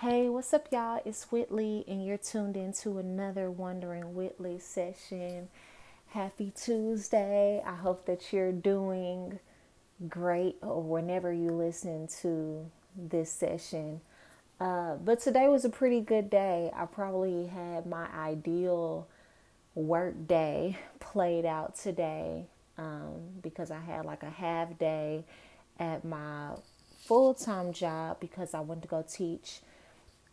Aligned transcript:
Hey, 0.00 0.30
what's 0.30 0.54
up, 0.54 0.68
y'all? 0.72 1.02
It's 1.04 1.30
Whitley, 1.30 1.84
and 1.86 2.02
you're 2.02 2.16
tuned 2.16 2.56
into 2.56 2.96
another 2.96 3.50
Wondering 3.50 4.14
Whitley 4.14 4.58
session. 4.58 5.50
Happy 6.06 6.54
Tuesday. 6.56 7.62
I 7.66 7.74
hope 7.74 8.06
that 8.06 8.32
you're 8.32 8.50
doing 8.50 9.40
great 10.08 10.56
or 10.62 10.82
whenever 10.82 11.30
you 11.34 11.50
listen 11.50 12.08
to 12.22 12.64
this 12.96 13.30
session. 13.30 14.00
Uh, 14.58 14.94
but 14.94 15.20
today 15.20 15.48
was 15.48 15.66
a 15.66 15.68
pretty 15.68 16.00
good 16.00 16.30
day. 16.30 16.70
I 16.74 16.86
probably 16.86 17.48
had 17.48 17.84
my 17.84 18.06
ideal 18.16 19.06
work 19.74 20.26
day 20.26 20.78
played 21.00 21.44
out 21.44 21.76
today 21.76 22.46
um, 22.78 23.20
because 23.42 23.70
I 23.70 23.80
had 23.80 24.06
like 24.06 24.22
a 24.22 24.30
half 24.30 24.78
day 24.78 25.26
at 25.78 26.06
my 26.06 26.52
full 27.04 27.34
time 27.34 27.74
job 27.74 28.18
because 28.18 28.54
I 28.54 28.60
went 28.60 28.80
to 28.80 28.88
go 28.88 29.04
teach 29.06 29.60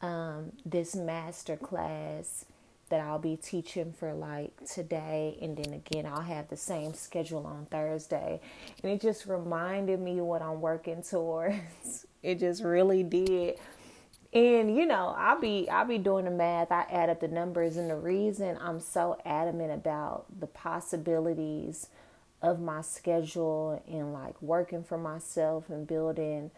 um, 0.02 0.52
this 0.66 0.96
master 0.96 1.58
class 1.58 2.46
that 2.90 3.02
I'll 3.02 3.20
be 3.20 3.36
teaching 3.36 3.94
for 3.94 4.14
like 4.14 4.66
today, 4.66 5.38
and 5.42 5.58
then 5.58 5.74
again, 5.74 6.06
I'll 6.06 6.22
have 6.22 6.48
the 6.48 6.58
same 6.58 6.94
schedule 6.94 7.46
on 7.46 7.66
Thursday. 7.66 8.40
And 8.82 8.92
it 8.92 9.02
just 9.02 9.26
reminded 9.26 10.00
me 10.00 10.22
what 10.22 10.42
I'm 10.42 10.62
working 10.62 11.04
towards. 11.04 12.06
it 12.24 12.40
just 12.40 12.64
really 12.64 13.04
did. 13.04 13.56
And 14.34 14.76
you 14.76 14.86
know, 14.86 15.16
I'll 15.18 15.40
be 15.40 15.70
I'll 15.70 15.86
be 15.86 15.98
doing 15.98 16.26
the 16.26 16.32
math. 16.32 16.72
I 16.72 16.86
add 16.92 17.10
up 17.10 17.20
the 17.20 17.28
numbers, 17.28 17.78
and 17.78 17.90
the 17.90 17.96
reason 17.96 18.58
I'm 18.62 18.80
so 18.80 19.18
adamant 19.26 19.72
about 19.72 20.26
the 20.40 20.48
possibilities 20.48 21.88
of 22.42 22.60
my 22.60 22.82
schedule 22.82 23.82
and 23.88 24.14
like 24.14 24.40
working 24.42 24.84
for 24.84 24.98
myself 24.98 25.70
and 25.70 25.88
building 25.88 26.52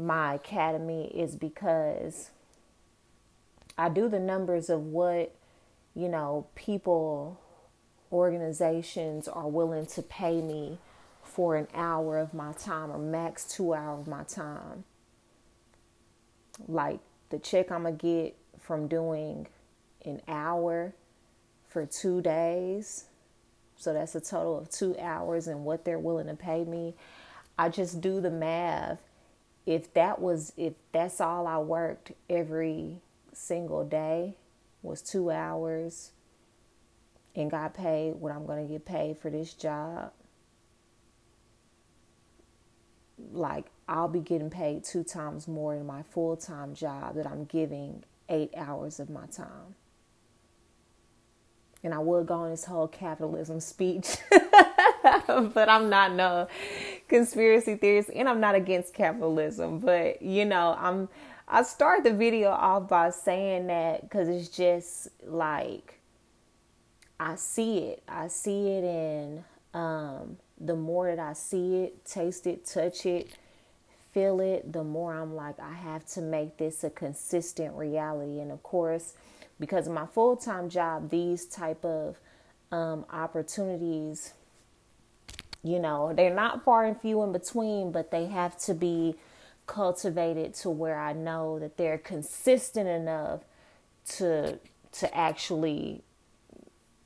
my 0.00 0.34
academy 0.34 1.06
is 1.14 1.36
because 1.36 2.30
I 3.76 3.88
do 3.88 4.08
the 4.08 4.18
numbers 4.18 4.70
of 4.70 4.86
what, 4.86 5.34
you 5.94 6.08
know, 6.08 6.46
people, 6.54 7.40
organizations 8.12 9.28
are 9.28 9.48
willing 9.48 9.86
to 9.86 10.02
pay 10.02 10.40
me 10.40 10.78
for 11.22 11.56
an 11.56 11.68
hour 11.74 12.18
of 12.18 12.34
my 12.34 12.52
time 12.52 12.90
or 12.90 12.98
max 12.98 13.46
two 13.46 13.72
hours 13.72 14.00
of 14.00 14.08
my 14.08 14.24
time. 14.24 14.84
Like 16.66 17.00
the 17.30 17.38
check 17.38 17.70
I'm 17.70 17.82
going 17.82 17.96
to 17.96 18.02
get 18.02 18.36
from 18.60 18.88
doing 18.88 19.46
an 20.04 20.20
hour 20.28 20.94
for 21.68 21.86
two 21.86 22.20
days. 22.20 23.04
So 23.76 23.94
that's 23.94 24.14
a 24.14 24.20
total 24.20 24.58
of 24.58 24.70
two 24.70 24.96
hours 24.98 25.46
and 25.46 25.64
what 25.64 25.84
they're 25.84 25.98
willing 25.98 26.26
to 26.26 26.34
pay 26.34 26.64
me. 26.64 26.94
I 27.58 27.68
just 27.68 28.00
do 28.00 28.20
the 28.20 28.30
math. 28.30 28.98
If 29.70 29.94
that 29.94 30.20
was, 30.20 30.52
if 30.56 30.72
that's 30.90 31.20
all 31.20 31.46
I 31.46 31.58
worked 31.58 32.10
every 32.28 33.02
single 33.32 33.84
day 33.84 34.34
was 34.82 35.00
two 35.00 35.30
hours 35.30 36.10
and 37.36 37.48
got 37.48 37.74
paid 37.74 38.16
what 38.16 38.32
I'm 38.32 38.46
going 38.46 38.66
to 38.66 38.72
get 38.72 38.84
paid 38.84 39.18
for 39.18 39.30
this 39.30 39.54
job, 39.54 40.10
like 43.30 43.66
I'll 43.88 44.08
be 44.08 44.18
getting 44.18 44.50
paid 44.50 44.82
two 44.82 45.04
times 45.04 45.46
more 45.46 45.76
in 45.76 45.86
my 45.86 46.02
full 46.02 46.36
time 46.36 46.74
job 46.74 47.14
that 47.14 47.28
I'm 47.28 47.44
giving 47.44 48.02
eight 48.28 48.50
hours 48.56 48.98
of 48.98 49.08
my 49.08 49.26
time. 49.26 49.76
And 51.84 51.94
I 51.94 52.00
would 52.00 52.26
go 52.26 52.34
on 52.34 52.50
this 52.50 52.64
whole 52.64 52.88
capitalism 52.88 53.60
speech, 53.60 54.16
but 55.02 55.68
I'm 55.68 55.88
not 55.88 56.14
no 56.14 56.48
conspiracy 57.08 57.76
theorist 57.76 58.10
and 58.14 58.28
I'm 58.28 58.40
not 58.40 58.54
against 58.54 58.94
capitalism. 58.94 59.78
But 59.78 60.22
you 60.22 60.44
know, 60.44 60.76
I'm 60.78 61.08
I 61.48 61.62
start 61.62 62.04
the 62.04 62.12
video 62.12 62.50
off 62.50 62.88
by 62.88 63.10
saying 63.10 63.66
that 63.68 64.02
because 64.02 64.28
it's 64.28 64.48
just 64.48 65.08
like 65.24 66.00
I 67.20 67.34
see 67.34 67.78
it. 67.78 68.02
I 68.08 68.28
see 68.28 68.68
it, 68.68 68.84
and 68.84 69.44
um, 69.74 70.38
the 70.58 70.74
more 70.74 71.14
that 71.14 71.18
I 71.18 71.34
see 71.34 71.82
it, 71.82 72.04
taste 72.06 72.46
it, 72.46 72.64
touch 72.64 73.04
it, 73.04 73.30
feel 74.12 74.40
it, 74.40 74.72
the 74.72 74.82
more 74.82 75.12
I'm 75.12 75.34
like, 75.36 75.60
I 75.60 75.74
have 75.74 76.06
to 76.14 76.22
make 76.22 76.56
this 76.56 76.82
a 76.82 76.88
consistent 76.88 77.74
reality. 77.74 78.40
And 78.40 78.50
of 78.50 78.62
course, 78.62 79.12
because 79.58 79.86
of 79.86 79.92
my 79.92 80.06
full 80.06 80.36
time 80.36 80.70
job, 80.70 81.10
these 81.10 81.44
type 81.44 81.84
of 81.84 82.18
um, 82.72 83.04
opportunities, 83.12 84.32
you 85.62 85.78
know, 85.78 86.12
they're 86.14 86.34
not 86.34 86.64
far 86.64 86.84
and 86.84 87.00
few 87.00 87.22
in 87.22 87.32
between, 87.32 87.92
but 87.92 88.10
they 88.10 88.26
have 88.26 88.58
to 88.60 88.74
be 88.74 89.16
cultivated 89.66 90.54
to 90.54 90.70
where 90.70 90.98
I 90.98 91.12
know 91.12 91.58
that 91.58 91.76
they're 91.76 91.98
consistent 91.98 92.88
enough 92.88 93.40
to 94.16 94.58
to 94.92 95.16
actually 95.16 96.02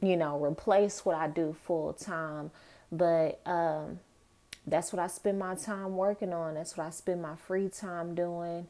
you 0.01 0.17
know 0.17 0.43
replace 0.43 1.05
what 1.05 1.15
I 1.17 1.29
do 1.29 1.55
full 1.67 1.93
time 1.93 2.51
but 2.91 3.41
um, 3.45 3.99
that's 4.67 4.93
what 4.93 5.01
I 5.01 5.09
spend 5.09 5.39
my 5.39 5.55
time 5.55 5.97
working 5.97 6.33
on. 6.33 6.55
That's 6.55 6.77
what 6.77 6.87
I 6.87 6.91
spend 6.91 7.23
my 7.23 7.37
free 7.37 7.69
time 7.69 8.15
doing 8.15 8.67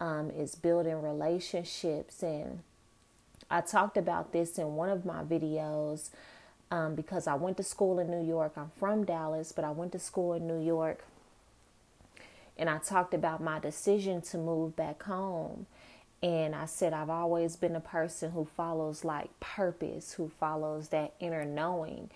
um, 0.00 0.30
is 0.30 0.54
building 0.54 1.02
relationships. 1.02 2.22
And 2.22 2.60
I 3.50 3.60
talked 3.60 3.96
about 3.96 4.32
this 4.32 4.58
in 4.58 4.76
one 4.76 4.90
of 4.90 5.04
my 5.04 5.22
videos 5.22 6.10
um, 6.74 6.94
because 6.94 7.26
I 7.26 7.34
went 7.34 7.56
to 7.58 7.62
school 7.62 7.98
in 7.98 8.10
New 8.10 8.26
York 8.26 8.52
I'm 8.56 8.70
from 8.78 9.04
Dallas 9.04 9.52
but 9.52 9.64
I 9.64 9.70
went 9.70 9.92
to 9.92 9.98
school 9.98 10.34
in 10.34 10.46
New 10.46 10.60
York 10.60 11.04
and 12.56 12.70
I 12.70 12.78
talked 12.78 13.14
about 13.14 13.42
my 13.42 13.58
decision 13.58 14.20
to 14.22 14.38
move 14.38 14.76
back 14.76 15.02
home. 15.02 15.66
And 16.22 16.54
I 16.54 16.66
said, 16.66 16.92
I've 16.92 17.10
always 17.10 17.56
been 17.56 17.76
a 17.76 17.80
person 17.80 18.30
who 18.30 18.46
follows 18.56 19.04
like 19.04 19.28
purpose, 19.40 20.12
who 20.12 20.30
follows 20.40 20.88
that 20.88 21.14
inner 21.20 21.44
knowing. 21.44 22.10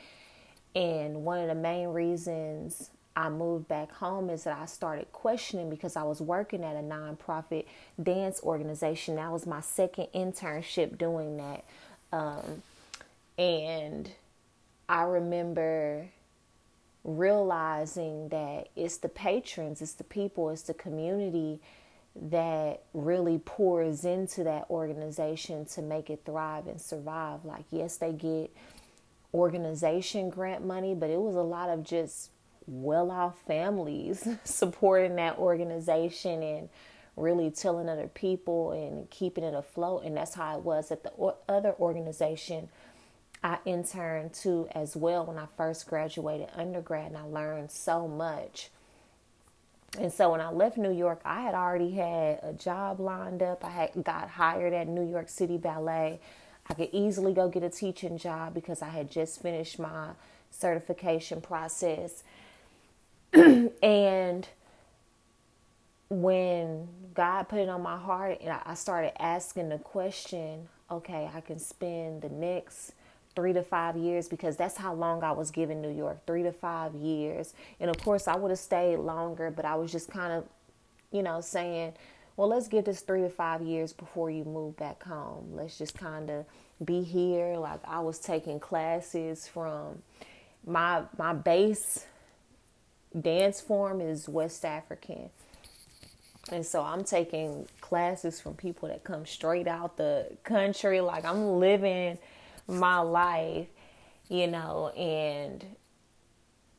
And 0.75 1.25
one 1.25 1.41
of 1.41 1.49
the 1.49 1.55
main 1.55 1.89
reasons 1.89 2.91
I 3.17 3.29
moved 3.29 3.69
back 3.69 3.91
home 3.93 4.31
is 4.31 4.45
that 4.45 4.57
I 4.57 4.67
started 4.67 5.11
questioning 5.13 5.69
because 5.69 5.97
I 5.97 6.05
was 6.05 6.23
working 6.23 6.63
at 6.65 6.77
a 6.77 6.81
nonprofit 6.81 7.65
dance 8.01 8.41
organization. 8.43 9.17
That 9.17 9.33
was 9.33 9.47
my 9.47 9.61
second 9.61 10.07
internship 10.15 10.97
doing 10.97 11.37
that. 11.39 11.65
Um, 12.13 12.63
and 13.37 14.11
I 14.89 15.03
remember 15.03 16.09
realizing 17.05 18.29
that 18.29 18.69
it's 18.77 18.99
the 18.99 19.09
patrons, 19.09 19.83
it's 19.83 19.93
the 19.93 20.05
people, 20.05 20.51
it's 20.51 20.63
the 20.63 20.75
community 20.75 21.61
that 22.21 22.83
really 22.95 23.39
pours 23.39 24.05
into 24.05 24.45
that 24.45 24.67
organization 24.71 25.65
to 25.67 25.83
make 25.83 26.11
it 26.11 26.23
thrive 26.25 26.67
and 26.67 26.81
survive. 26.81 27.45
Like, 27.45 27.65
yes, 27.71 27.97
they 27.97 28.13
get 28.13 28.51
organization 29.33 30.31
grant 30.31 30.65
money, 30.65 30.95
but 30.95 31.11
it 31.11 31.21
was 31.21 31.37
a 31.37 31.43
lot 31.43 31.69
of 31.69 31.85
just 31.85 32.31
well 32.67 33.11
off 33.11 33.37
families 33.47 34.27
supporting 34.45 35.17
that 35.17 35.39
organization 35.39 36.43
and 36.43 36.69
really 37.17 37.51
telling 37.51 37.89
other 37.89 38.09
people 38.09 38.73
and 38.73 39.09
keeping 39.11 39.45
it 39.45 39.55
afloat. 39.55 40.05
And 40.05 40.17
that's 40.17 40.35
how 40.35 40.57
it 40.59 40.65
was 40.65 40.91
at 40.91 41.03
the 41.03 41.13
other 41.49 41.75
organization 41.79 42.69
I 43.43 43.59
interned 43.65 44.35
too 44.35 44.69
as 44.75 44.97
well 44.97 45.27
when 45.27 45.39
I 45.39 45.47
first 45.57 45.87
graduated 45.87 46.49
undergrad, 46.55 47.09
and 47.09 47.17
I 47.17 47.23
learned 47.23 47.71
so 47.71 48.09
much. 48.09 48.71
And 49.99 50.13
so 50.13 50.33
when 50.33 50.41
I 50.41 50.51
left 50.51 50.77
New 50.77 50.93
York, 50.93 51.21
I 51.25 51.43
had 51.43 51.55
already 51.55 51.93
had 51.93 52.41
a 52.43 52.53
job 52.53 53.01
lined 53.01 53.43
up. 53.43 53.65
I 53.65 53.71
had 53.71 54.05
got 54.05 54.29
hired 54.29 54.73
at 54.75 54.87
New 54.87 55.09
York 55.09 55.29
City 55.29 55.57
Ballet. 55.57 56.21
I 56.69 56.75
could 56.75 56.91
easily 56.93 57.33
go 57.33 57.49
get 57.49 57.63
a 57.63 57.71
teaching 57.71 58.19
job 58.19 58.53
because 58.53 58.83
I 58.83 58.89
had 58.89 59.11
just 59.11 59.41
finished 59.41 59.79
my 59.79 60.11
certification 60.51 61.41
process. 61.41 62.23
and 63.33 64.49
when 66.11 66.89
God 67.15 67.45
put 67.45 67.61
it 67.61 67.69
on 67.69 67.83
my 67.83 67.99
heart 67.99 68.39
and 68.43 68.59
I 68.65 68.75
started 68.75 69.21
asking 69.21 69.71
the 69.71 69.79
question, 69.79 70.69
okay, 70.91 71.31
I 71.33 71.41
can 71.41 71.59
spend 71.59 72.23
the 72.23 72.29
next 72.29 72.93
three 73.39 73.53
to 73.53 73.63
five 73.63 73.97
years 73.97 74.29
because 74.29 74.57
that's 74.57 74.77
how 74.77 74.93
long 74.93 75.23
I 75.23 75.31
was 75.31 75.53
given 75.53 75.81
New 75.81 75.97
York, 75.97 76.27
three 76.27 76.43
to 76.43 76.51
five 76.51 76.93
years. 76.97 77.55
And 77.79 77.89
of 77.89 77.97
course, 77.99 78.27
I 78.27 78.35
would 78.35 78.51
have 78.51 78.59
stayed 78.59 78.97
longer, 78.97 79.49
but 79.49 79.65
I 79.65 79.77
was 79.77 79.93
just 79.93 80.11
kind 80.11 80.33
of, 80.33 80.45
you 81.13 81.23
know, 81.23 81.41
saying, 81.41 81.93
well, 82.37 82.49
let's 82.49 82.67
give 82.67 82.85
this 82.85 83.01
three 83.01 83.21
to 83.21 83.29
five 83.29 83.63
years 83.63 83.93
before 83.93 84.29
you 84.29 84.43
move 84.43 84.77
back 84.77 85.05
home. 85.05 85.53
Let's 85.55 85.79
just 85.79 85.97
kind 85.97 86.31
of 86.31 86.47
be 86.85 87.05
here. 87.05 87.57
Like 87.57 87.79
I 87.87 88.01
was 88.01 88.19
taking 88.19 88.59
classes 88.59 89.47
from 89.47 90.03
my 90.67 91.03
my 91.17 91.33
base 91.33 92.07
dance 93.21 93.61
form 93.61 94.01
is 94.01 94.29
West 94.29 94.65
African. 94.65 95.31
And 96.51 96.67
so 96.67 96.83
I'm 96.83 97.05
taking 97.05 97.69
classes 97.81 98.41
from 98.41 98.55
people 98.55 98.89
that 98.89 99.05
come 99.05 99.27
straight 99.27 99.69
out 99.69 99.97
the 99.97 100.27
country. 100.43 101.01
Like 101.01 101.25
I'm 101.25 101.61
living 101.61 102.19
my 102.69 102.99
life, 103.01 103.69
you 104.29 104.47
know, 104.47 104.91
and 104.91 105.65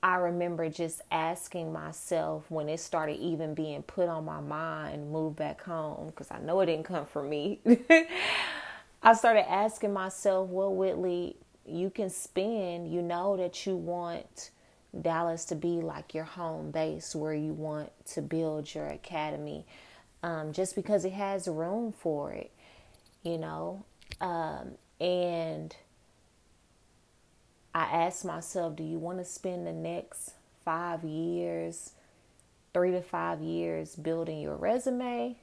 I 0.01 0.15
remember 0.15 0.69
just 0.69 1.01
asking 1.11 1.73
myself 1.73 2.45
when 2.49 2.69
it 2.69 2.79
started 2.79 3.17
even 3.17 3.53
being 3.53 3.83
put 3.83 4.07
on 4.07 4.23
my 4.23 4.39
mind, 4.39 5.11
move 5.11 5.35
back 5.35 5.61
home, 5.61 6.07
because 6.07 6.31
I 6.31 6.39
know 6.39 6.61
it 6.61 6.67
didn't 6.67 6.85
come 6.85 7.05
from 7.05 7.29
me. 7.29 7.59
I 9.03 9.13
started 9.13 9.49
asking 9.49 9.91
myself, 9.93 10.49
well, 10.49 10.73
Whitley, 10.73 11.35
you 11.65 11.89
can 11.89 12.09
spend, 12.09 12.91
you 12.91 13.01
know 13.01 13.35
that 13.37 13.65
you 13.65 13.75
want 13.75 14.51
Dallas 15.01 15.45
to 15.45 15.55
be 15.55 15.81
like 15.81 16.13
your 16.13 16.23
home 16.23 16.71
base 16.71 17.15
where 17.15 17.33
you 17.33 17.53
want 17.53 17.91
to 18.07 18.21
build 18.21 18.73
your 18.73 18.87
academy 18.87 19.65
um, 20.23 20.53
just 20.53 20.75
because 20.75 21.05
it 21.05 21.13
has 21.13 21.47
room 21.47 21.93
for 21.93 22.31
it, 22.31 22.51
you 23.23 23.37
know. 23.37 23.83
Um, 24.21 24.71
and 24.99 25.75
I 27.73 27.83
asked 27.83 28.25
myself, 28.25 28.75
do 28.75 28.83
you 28.83 28.97
want 28.97 29.19
to 29.19 29.25
spend 29.25 29.65
the 29.65 29.73
next 29.73 30.33
five 30.65 31.03
years, 31.03 31.91
three 32.73 32.91
to 32.91 33.01
five 33.01 33.41
years 33.41 33.95
building 33.95 34.41
your 34.41 34.55
resume? 34.55 35.37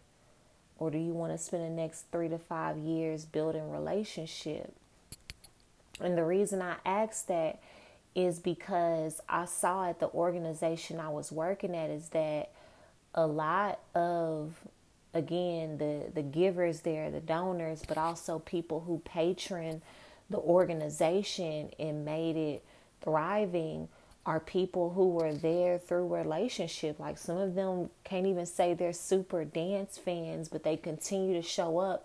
Or 0.79 0.91
do 0.91 0.99
you 0.99 1.13
want 1.13 1.33
to 1.33 1.39
spend 1.39 1.65
the 1.65 1.71
next 1.71 2.07
three 2.13 2.29
to 2.29 2.39
five 2.39 2.77
years 2.77 3.25
building 3.25 3.71
relationship? 3.71 4.75
And 6.01 6.19
the 6.19 6.25
reason 6.25 6.61
I 6.61 6.77
asked 6.85 7.29
that 7.29 7.61
is 8.15 8.39
because 8.39 9.21
I 9.29 9.47
saw 9.47 9.89
at 9.89 10.01
the 10.01 10.09
organization 10.09 11.01
I 11.01 11.09
was 11.09 11.33
working 11.33 11.75
at 11.75 11.91
is 11.91 12.11
that 12.11 12.51
a 13.15 13.27
lot 13.27 13.79
of 13.95 14.55
again 15.17 15.79
the 15.79 16.11
the 16.15 16.23
givers 16.23 16.81
there, 16.81 17.11
the 17.11 17.21
donors, 17.21 17.83
but 17.87 17.99
also 17.99 18.39
people 18.39 18.81
who 18.81 19.01
patron 19.05 19.83
the 20.31 20.39
organization 20.39 21.71
and 21.79 22.05
made 22.05 22.37
it 22.37 22.65
thriving 23.03 23.89
are 24.27 24.41
people 24.41 24.91
who 24.91 25.11
were 25.11 25.33
there 25.33 25.79
through 25.79 26.09
relationship. 26.15 26.99
Like 26.99 27.17
some 27.17 27.37
of 27.37 27.55
them 27.55 27.91
can't 28.03 28.27
even 28.27 28.45
say 28.45 28.75
they're 28.75 28.93
super 28.93 29.45
dance 29.45 29.99
fans, 29.99 30.49
but 30.49 30.65
they 30.65 30.77
continue 30.77 31.35
to 31.35 31.43
show 31.43 31.79
up 31.79 32.05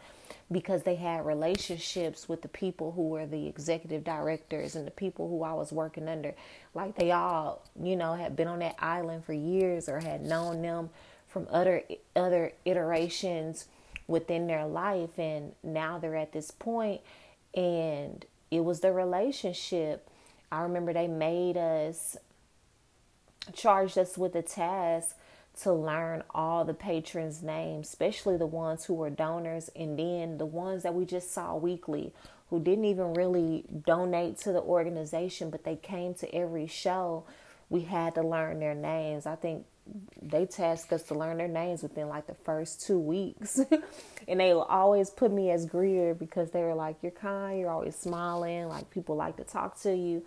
because 0.51 0.83
they 0.83 0.95
had 0.95 1.25
relationships 1.25 2.29
with 2.29 2.43
the 2.43 2.47
people 2.47 2.91
who 2.91 3.07
were 3.09 3.25
the 3.25 3.47
executive 3.47 4.03
directors 4.03 4.75
and 4.75 4.85
the 4.85 4.91
people 4.91 5.27
who 5.27 5.43
I 5.43 5.53
was 5.53 5.71
working 5.71 6.07
under. 6.07 6.35
Like 6.75 6.95
they 6.95 7.11
all, 7.11 7.63
you 7.81 7.95
know, 7.95 8.13
had 8.13 8.35
been 8.35 8.47
on 8.47 8.59
that 8.59 8.75
island 8.77 9.25
for 9.25 9.33
years 9.33 9.89
or 9.89 9.99
had 9.99 10.21
known 10.21 10.61
them 10.61 10.91
from 11.31 11.47
other 11.49 11.83
other 12.15 12.51
iterations 12.65 13.67
within 14.07 14.47
their 14.47 14.65
life 14.65 15.17
and 15.17 15.53
now 15.63 15.97
they're 15.97 16.17
at 16.17 16.33
this 16.33 16.51
point 16.51 16.99
and 17.53 18.25
it 18.49 18.63
was 18.63 18.81
the 18.81 18.91
relationship. 18.91 20.09
I 20.51 20.61
remember 20.63 20.91
they 20.91 21.07
made 21.07 21.55
us 21.55 22.17
charged 23.53 23.97
us 23.97 24.17
with 24.17 24.35
a 24.35 24.41
task 24.41 25.15
to 25.61 25.73
learn 25.73 26.23
all 26.31 26.63
the 26.63 26.73
patrons' 26.73 27.41
names, 27.41 27.87
especially 27.87 28.37
the 28.37 28.45
ones 28.45 28.85
who 28.85 28.93
were 28.93 29.09
donors, 29.09 29.69
and 29.75 29.97
then 29.97 30.37
the 30.37 30.45
ones 30.45 30.83
that 30.83 30.93
we 30.93 31.05
just 31.05 31.33
saw 31.33 31.55
weekly 31.55 32.13
who 32.49 32.59
didn't 32.59 32.85
even 32.85 33.13
really 33.13 33.65
donate 33.85 34.37
to 34.37 34.51
the 34.51 34.61
organization, 34.61 35.49
but 35.49 35.63
they 35.63 35.75
came 35.75 36.13
to 36.13 36.33
every 36.35 36.67
show. 36.67 37.23
We 37.69 37.81
had 37.81 38.15
to 38.15 38.21
learn 38.21 38.59
their 38.59 38.75
names. 38.75 39.25
I 39.25 39.35
think 39.35 39.65
they 40.21 40.45
tasked 40.45 40.93
us 40.93 41.03
to 41.03 41.15
learn 41.15 41.37
their 41.37 41.47
names 41.47 41.83
within 41.83 42.07
like 42.07 42.27
the 42.27 42.35
first 42.35 42.85
two 42.85 42.99
weeks. 42.99 43.59
and 44.27 44.39
they 44.39 44.51
always 44.51 45.09
put 45.09 45.31
me 45.31 45.51
as 45.51 45.65
greeter 45.65 46.17
because 46.17 46.51
they 46.51 46.61
were 46.61 46.75
like, 46.75 46.97
You're 47.01 47.11
kind, 47.11 47.59
you're 47.59 47.71
always 47.71 47.95
smiling, 47.95 48.67
like 48.67 48.89
people 48.89 49.15
like 49.15 49.37
to 49.37 49.43
talk 49.43 49.79
to 49.81 49.95
you. 49.95 50.23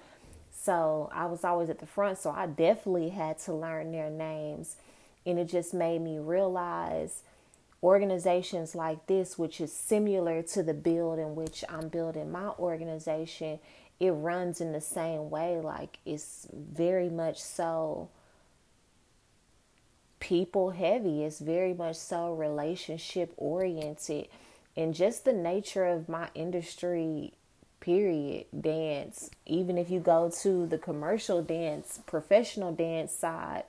So 0.50 1.10
I 1.12 1.26
was 1.26 1.44
always 1.44 1.68
at 1.68 1.78
the 1.80 1.86
front, 1.86 2.18
so 2.18 2.30
I 2.30 2.46
definitely 2.46 3.10
had 3.10 3.38
to 3.40 3.52
learn 3.52 3.92
their 3.92 4.10
names. 4.10 4.76
And 5.26 5.38
it 5.38 5.46
just 5.46 5.74
made 5.74 6.00
me 6.00 6.18
realize 6.18 7.22
organizations 7.82 8.74
like 8.74 9.06
this, 9.06 9.38
which 9.38 9.60
is 9.60 9.72
similar 9.72 10.42
to 10.42 10.62
the 10.62 10.72
build 10.74 11.18
in 11.18 11.34
which 11.34 11.64
I'm 11.68 11.88
building 11.88 12.32
my 12.32 12.48
organization, 12.58 13.58
it 14.00 14.10
runs 14.10 14.60
in 14.60 14.72
the 14.72 14.80
same 14.80 15.28
way. 15.28 15.60
Like 15.60 15.98
it's 16.06 16.48
very 16.52 17.10
much 17.10 17.40
so 17.40 18.08
people 20.24 20.70
heavy. 20.70 21.22
It's 21.22 21.38
very 21.38 21.74
much 21.74 21.96
so 21.96 22.32
relationship 22.32 23.34
oriented. 23.36 24.28
And 24.74 24.94
just 24.94 25.26
the 25.26 25.34
nature 25.34 25.84
of 25.84 26.08
my 26.08 26.28
industry, 26.34 27.34
period, 27.78 28.46
dance, 28.58 29.28
even 29.44 29.76
if 29.76 29.90
you 29.90 30.00
go 30.00 30.32
to 30.40 30.66
the 30.66 30.78
commercial 30.78 31.42
dance, 31.42 32.00
professional 32.06 32.72
dance 32.72 33.12
side, 33.12 33.64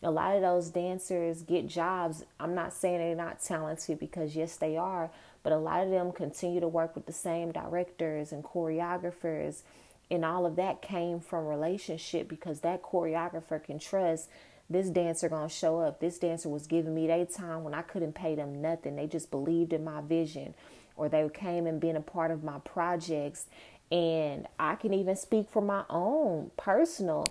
a 0.00 0.12
lot 0.12 0.36
of 0.36 0.42
those 0.42 0.70
dancers 0.70 1.42
get 1.42 1.66
jobs. 1.66 2.24
I'm 2.38 2.54
not 2.54 2.72
saying 2.72 2.98
they're 2.98 3.16
not 3.16 3.42
talented 3.42 3.98
because, 3.98 4.36
yes, 4.36 4.54
they 4.56 4.76
are, 4.76 5.10
but 5.42 5.52
a 5.52 5.58
lot 5.58 5.82
of 5.82 5.90
them 5.90 6.12
continue 6.12 6.60
to 6.60 6.68
work 6.68 6.94
with 6.94 7.06
the 7.06 7.12
same 7.12 7.50
directors 7.50 8.30
and 8.30 8.44
choreographers. 8.44 9.62
And 10.08 10.24
all 10.24 10.46
of 10.46 10.54
that 10.54 10.82
came 10.82 11.18
from 11.18 11.46
relationship 11.46 12.28
because 12.28 12.60
that 12.60 12.80
choreographer 12.80 13.62
can 13.62 13.80
trust 13.80 14.28
this 14.70 14.88
dancer 14.88 15.28
gonna 15.28 15.48
show 15.48 15.80
up. 15.80 15.98
This 15.98 16.18
dancer 16.18 16.48
was 16.48 16.68
giving 16.68 16.94
me 16.94 17.08
their 17.08 17.26
time 17.26 17.64
when 17.64 17.74
I 17.74 17.82
couldn't 17.82 18.14
pay 18.14 18.36
them 18.36 18.62
nothing. 18.62 18.94
They 18.94 19.08
just 19.08 19.30
believed 19.30 19.72
in 19.72 19.82
my 19.82 20.00
vision, 20.00 20.54
or 20.96 21.08
they 21.08 21.28
came 21.28 21.66
and 21.66 21.80
been 21.80 21.96
a 21.96 22.00
part 22.00 22.30
of 22.30 22.44
my 22.44 22.58
projects. 22.60 23.46
And 23.90 24.46
I 24.60 24.76
can 24.76 24.94
even 24.94 25.16
speak 25.16 25.50
for 25.50 25.60
my 25.60 25.82
own 25.90 26.52
personal 26.56 27.26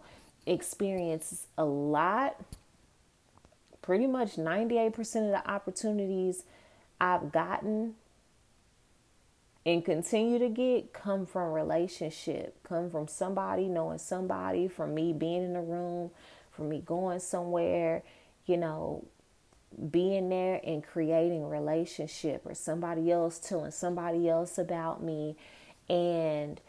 experience. 0.45 1.47
A 1.57 1.63
lot, 1.63 2.35
pretty 3.81 4.05
much 4.05 4.35
98% 4.35 5.25
of 5.25 5.31
the 5.31 5.49
opportunities 5.49 6.43
I've 6.99 7.31
gotten 7.31 7.95
and 9.65 9.85
continue 9.85 10.39
to 10.39 10.49
get 10.49 10.91
come 10.91 11.25
from 11.25 11.53
relationship, 11.53 12.61
come 12.63 12.89
from 12.89 13.07
somebody 13.07 13.67
knowing 13.67 13.97
somebody, 13.97 14.67
from 14.67 14.93
me 14.93 15.13
being 15.13 15.43
in 15.43 15.53
the 15.53 15.61
room 15.61 16.11
for 16.59 16.65
me 16.65 16.81
going 16.85 17.21
somewhere, 17.21 18.03
you 18.45 18.57
know, 18.57 19.05
being 19.89 20.27
there 20.27 20.59
and 20.65 20.83
creating 20.83 21.47
relationship 21.47 22.41
or 22.45 22.53
somebody 22.53 23.09
else 23.11 23.39
telling 23.39 23.71
somebody 23.71 24.27
else 24.27 24.57
about 24.57 25.01
me 25.01 25.37
and 25.89 26.59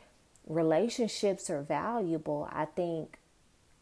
relationships 0.47 1.51
are 1.51 1.63
valuable. 1.63 2.49
I 2.53 2.67
think 2.67 3.19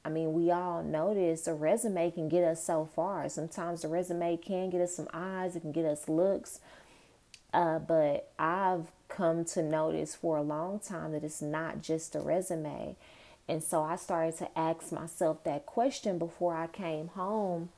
I 0.03 0.09
mean, 0.11 0.33
we 0.33 0.51
all 0.51 0.83
know 0.83 1.13
this. 1.13 1.47
A 1.47 1.53
resume 1.53 2.11
can 2.11 2.31
get 2.31 2.43
us 2.43 2.65
so 2.65 2.89
far. 2.95 3.29
Sometimes 3.29 3.83
the 3.83 3.89
resume 3.89 4.39
can 4.39 4.71
get 4.71 4.81
us 4.81 4.95
some 4.95 5.09
eyes, 5.13 5.55
it 5.55 5.61
can 5.61 5.73
get 5.73 5.85
us 5.85 6.09
looks. 6.09 6.61
Uh, 7.53 7.79
but 7.79 8.31
I've 8.39 8.87
come 9.09 9.45
to 9.47 9.63
notice 9.63 10.15
for 10.15 10.39
a 10.39 10.43
long 10.43 10.79
time 10.79 11.13
that 11.13 11.25
it's 11.25 11.43
not 11.43 11.83
just 11.83 12.15
a 12.15 12.21
resume. 12.21 12.97
And 13.49 13.65
so 13.65 13.83
I 13.83 13.97
started 13.97 14.37
to 14.39 14.59
ask 14.59 14.93
myself 14.93 15.43
that 15.45 15.65
question 15.65 16.19
before 16.19 16.55
I 16.55 16.67
came 16.67 17.09
home. 17.09 17.71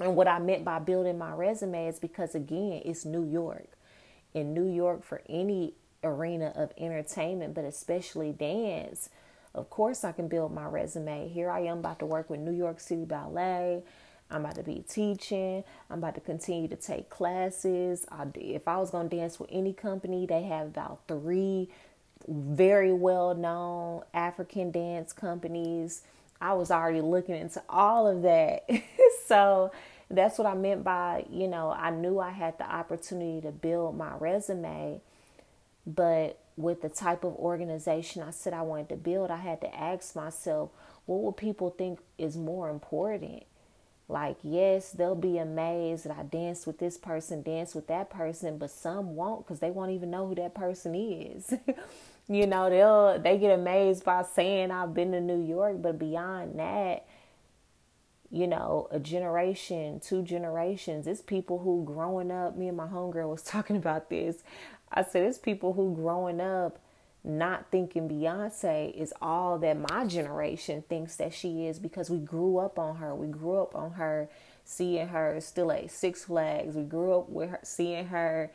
And 0.00 0.16
what 0.16 0.28
I 0.28 0.38
meant 0.38 0.64
by 0.64 0.80
building 0.80 1.18
my 1.18 1.32
resume 1.32 1.86
is 1.86 1.98
because, 1.98 2.34
again, 2.34 2.82
it's 2.84 3.04
New 3.04 3.24
York. 3.24 3.68
In 4.34 4.52
New 4.52 4.66
York, 4.66 5.04
for 5.04 5.22
any 5.28 5.74
arena 6.04 6.52
of 6.54 6.72
entertainment, 6.76 7.54
but 7.54 7.64
especially 7.64 8.32
dance, 8.32 9.08
of 9.54 9.70
course, 9.70 10.04
I 10.04 10.12
can 10.12 10.28
build 10.28 10.52
my 10.52 10.66
resume. 10.66 11.28
Here 11.28 11.50
I 11.50 11.60
am 11.60 11.78
about 11.78 12.00
to 12.00 12.06
work 12.06 12.28
with 12.28 12.40
New 12.40 12.52
York 12.52 12.80
City 12.80 13.06
Ballet. 13.06 13.82
I'm 14.30 14.40
about 14.40 14.56
to 14.56 14.62
be 14.62 14.84
teaching. 14.86 15.64
I'm 15.88 15.98
about 15.98 16.16
to 16.16 16.20
continue 16.20 16.68
to 16.68 16.76
take 16.76 17.08
classes. 17.08 18.04
I, 18.10 18.26
if 18.34 18.68
I 18.68 18.76
was 18.76 18.90
going 18.90 19.08
to 19.08 19.16
dance 19.16 19.38
with 19.40 19.48
any 19.52 19.72
company, 19.72 20.26
they 20.26 20.42
have 20.42 20.66
about 20.66 21.00
three 21.08 21.70
very 22.28 22.92
well 22.92 23.34
known 23.34 24.02
African 24.14 24.70
dance 24.70 25.12
companies. 25.12 26.02
I 26.40 26.52
was 26.54 26.70
already 26.70 27.00
looking 27.00 27.36
into 27.36 27.62
all 27.68 28.06
of 28.06 28.22
that. 28.22 28.68
so 29.26 29.72
that's 30.10 30.38
what 30.38 30.46
I 30.46 30.54
meant 30.54 30.84
by, 30.84 31.24
you 31.30 31.48
know, 31.48 31.70
I 31.70 31.90
knew 31.90 32.18
I 32.18 32.30
had 32.30 32.58
the 32.58 32.70
opportunity 32.70 33.40
to 33.42 33.50
build 33.50 33.96
my 33.96 34.14
resume, 34.18 35.00
but 35.86 36.38
with 36.56 36.82
the 36.82 36.88
type 36.88 37.24
of 37.24 37.34
organization 37.34 38.22
I 38.22 38.30
said 38.30 38.52
I 38.52 38.62
wanted 38.62 38.88
to 38.90 38.96
build, 38.96 39.30
I 39.30 39.36
had 39.36 39.60
to 39.62 39.74
ask 39.74 40.14
myself, 40.14 40.70
what 41.06 41.20
would 41.22 41.36
people 41.36 41.70
think 41.70 42.00
is 42.18 42.36
more 42.36 42.70
important? 42.70 43.44
Like, 44.08 44.36
yes, 44.42 44.92
they'll 44.92 45.16
be 45.16 45.38
amazed 45.38 46.04
that 46.04 46.16
I 46.16 46.22
danced 46.22 46.66
with 46.66 46.78
this 46.78 46.96
person, 46.96 47.42
danced 47.42 47.74
with 47.74 47.88
that 47.88 48.08
person, 48.08 48.56
but 48.56 48.70
some 48.70 49.16
won't 49.16 49.44
because 49.44 49.58
they 49.58 49.70
won't 49.70 49.90
even 49.90 50.10
know 50.10 50.28
who 50.28 50.36
that 50.36 50.54
person 50.54 50.94
is. 50.94 51.52
you 52.28 52.46
know, 52.46 52.68
they'll 52.68 53.20
they 53.20 53.38
get 53.38 53.52
amazed 53.52 54.04
by 54.04 54.22
saying 54.22 54.70
I've 54.70 54.94
been 54.94 55.12
to 55.12 55.20
New 55.20 55.42
York, 55.42 55.80
but 55.80 55.98
beyond 55.98 56.58
that, 56.58 57.06
you 58.30 58.46
know, 58.46 58.88
a 58.90 58.98
generation, 58.98 60.00
two 60.00 60.22
generations, 60.22 61.06
it's 61.06 61.22
people 61.22 61.58
who 61.60 61.84
growing 61.84 62.30
up, 62.30 62.56
me 62.56 62.68
and 62.68 62.76
my 62.76 62.86
homegirl 62.86 63.30
was 63.30 63.42
talking 63.44 63.76
about 63.76 64.10
this. 64.10 64.42
I 64.92 65.02
said 65.02 65.24
it's 65.24 65.38
people 65.38 65.72
who 65.72 65.94
growing 65.94 66.40
up 66.40 66.78
not 67.26 67.66
thinking 67.72 68.08
Beyonce 68.08 68.94
is 68.94 69.12
all 69.20 69.58
that 69.58 69.90
my 69.90 70.06
generation 70.06 70.84
thinks 70.88 71.16
that 71.16 71.34
she 71.34 71.66
is 71.66 71.78
because 71.78 72.08
we 72.08 72.18
grew 72.18 72.58
up 72.58 72.78
on 72.78 72.96
her. 72.96 73.14
We 73.14 73.26
grew 73.26 73.60
up 73.60 73.74
on 73.74 73.92
her 73.92 74.30
seeing 74.64 75.08
her 75.08 75.40
still 75.40 75.72
at 75.72 75.90
Six 75.90 76.24
Flags. 76.24 76.76
We 76.76 76.84
grew 76.84 77.18
up 77.18 77.28
with 77.28 77.50
her 77.50 77.60
seeing 77.64 78.06
her 78.06 78.52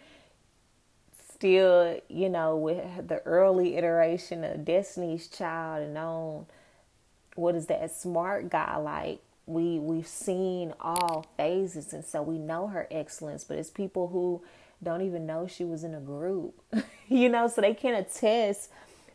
still, 1.41 1.99
you 2.07 2.29
know, 2.29 2.55
with 2.55 3.07
the 3.07 3.17
early 3.25 3.75
iteration 3.75 4.43
of 4.43 4.63
Destiny's 4.63 5.27
Child 5.27 5.81
and 5.81 5.97
on 5.97 6.45
what 7.33 7.55
is 7.55 7.65
that 7.65 7.89
smart 7.89 8.49
guy 8.51 8.77
like 8.77 9.19
we 9.47 9.79
we've 9.79 10.07
seen 10.07 10.71
all 10.79 11.25
phases 11.37 11.93
and 11.93 12.05
so 12.05 12.21
we 12.21 12.37
know 12.37 12.67
her 12.67 12.87
excellence 12.91 13.43
but 13.43 13.57
it's 13.57 13.71
people 13.71 14.09
who 14.09 14.39
don't 14.83 15.01
even 15.01 15.25
know 15.25 15.47
she 15.47 15.63
was 15.63 15.83
in 15.83 15.95
a 15.95 15.99
group 15.99 16.61
you 17.07 17.27
know 17.27 17.47
so 17.47 17.61
they 17.61 17.73
can 17.73 17.95
attest 17.95 18.69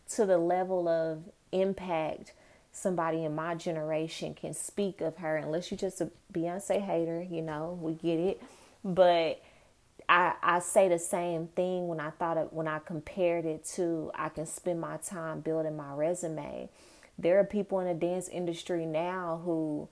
to 0.09 0.27
the 0.27 0.39
level 0.39 0.89
of 0.89 1.23
impact 1.53 2.33
somebody 2.73 3.25
in 3.25 3.35
my 3.35 3.55
generation 3.55 4.35
can 4.35 4.53
speak 4.53 5.01
of 5.01 5.19
her 5.19 5.37
unless 5.37 5.71
you're 5.71 5.79
just 5.79 6.01
a 6.01 6.11
Beyonce 6.33 6.85
hater 6.85 7.23
you 7.23 7.43
know 7.43 7.79
we 7.81 7.93
get 7.93 8.19
it 8.19 8.43
but 8.83 9.41
I, 10.09 10.35
I 10.43 10.59
say 10.61 10.89
the 10.89 10.99
same 10.99 11.49
thing 11.49 11.89
when 11.89 12.01
I 12.01 12.11
thought 12.11 12.37
of 12.37 12.53
when 12.53 12.69
I 12.69 12.79
compared 12.79 13.45
it 13.45 13.65
to 13.75 14.11
I 14.15 14.29
can 14.29 14.47
spend 14.47 14.81
my 14.81 14.99
time 14.99 15.41
building 15.41 15.77
my 15.77 15.93
resume. 15.93 16.69
There 17.19 17.39
are 17.41 17.45
people 17.45 17.81
in 17.81 17.87
the 17.87 17.95
dance 17.95 18.29
industry 18.29 18.87
now 18.87 19.41
who 19.45 19.89